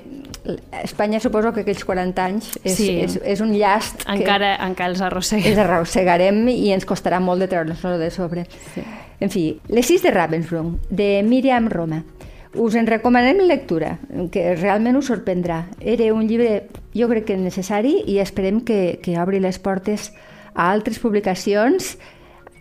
Espanya 0.81 1.19
suposo 1.21 1.51
que 1.53 1.61
aquells 1.61 1.83
40 1.85 2.23
anys 2.23 2.47
és, 2.63 2.73
sí. 2.79 2.87
és, 3.03 3.17
és 3.21 3.43
un 3.45 3.51
llast 3.53 4.07
encara, 4.09 4.55
que 4.57 4.69
encara 4.71 4.89
els 4.89 5.03
arrosseguem. 5.05 5.51
Els 5.51 5.61
arrossegarem 5.61 6.41
i 6.49 6.71
ens 6.73 6.87
costarà 6.89 7.19
molt 7.21 7.43
de 7.43 7.49
treure-nos 7.51 7.83
de 8.01 8.09
sobre. 8.13 8.47
Sí. 8.73 8.81
En 9.21 9.29
fi, 9.29 9.43
Les 9.69 9.85
sis 9.85 10.01
de 10.01 10.09
Ravensbrück, 10.09 10.89
de 10.89 11.21
Miriam 11.27 11.69
Roma. 11.69 12.01
Us 12.57 12.75
en 12.75 12.89
recomanem 12.89 13.45
lectura, 13.45 13.93
que 14.33 14.55
realment 14.57 14.97
us 14.99 15.11
sorprendrà. 15.11 15.67
Era 15.79 16.09
un 16.11 16.25
llibre, 16.27 16.65
jo 16.97 17.07
crec 17.07 17.29
que 17.29 17.37
necessari, 17.37 18.01
i 18.09 18.17
esperem 18.19 18.59
que, 18.65 18.97
que 19.03 19.15
obri 19.21 19.39
les 19.39 19.61
portes 19.61 20.09
a 20.55 20.71
altres 20.71 20.99
publicacions 20.99 21.95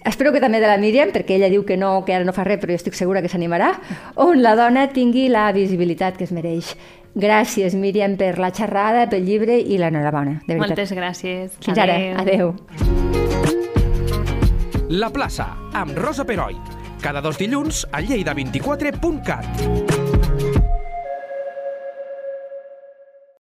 Espero 0.04 0.32
que 0.32 0.40
també 0.40 0.60
de 0.60 0.66
la 0.68 0.78
Míriam, 0.80 1.10
perquè 1.12 1.34
ella 1.36 1.48
diu 1.52 1.64
que 1.68 1.76
no, 1.76 2.04
que 2.06 2.14
ara 2.16 2.24
no 2.24 2.32
fa 2.32 2.44
res, 2.46 2.58
però 2.62 2.72
jo 2.72 2.76
estic 2.80 2.94
segura 2.96 3.20
que 3.20 3.28
s'animarà, 3.28 3.74
on 4.16 4.40
la 4.40 4.54
dona 4.56 4.88
tingui 4.94 5.28
la 5.28 5.52
visibilitat 5.52 6.16
que 6.16 6.24
es 6.24 6.32
mereix. 6.32 6.76
Gràcies, 7.14 7.74
Míriam, 7.76 8.16
per 8.16 8.38
la 8.38 8.50
xerrada, 8.54 9.08
pel 9.10 9.24
llibre 9.26 9.58
i 9.58 9.78
l'enhorabona, 9.78 10.42
de 10.46 10.54
veritat. 10.54 10.68
Moltes 10.68 10.92
gràcies. 10.96 11.50
Fins 11.60 11.76
Adeu. 11.76 11.84
ara. 11.84 11.96
Adeu. 12.22 12.54
La 14.90 15.10
plaça, 15.10 15.56
amb 15.74 15.98
Rosa 15.98 16.24
Peroi. 16.24 16.56
Cada 17.00 17.20
dos 17.20 17.38
dilluns 17.38 17.86
a 17.92 18.00
lleida24.cat. 18.00 19.99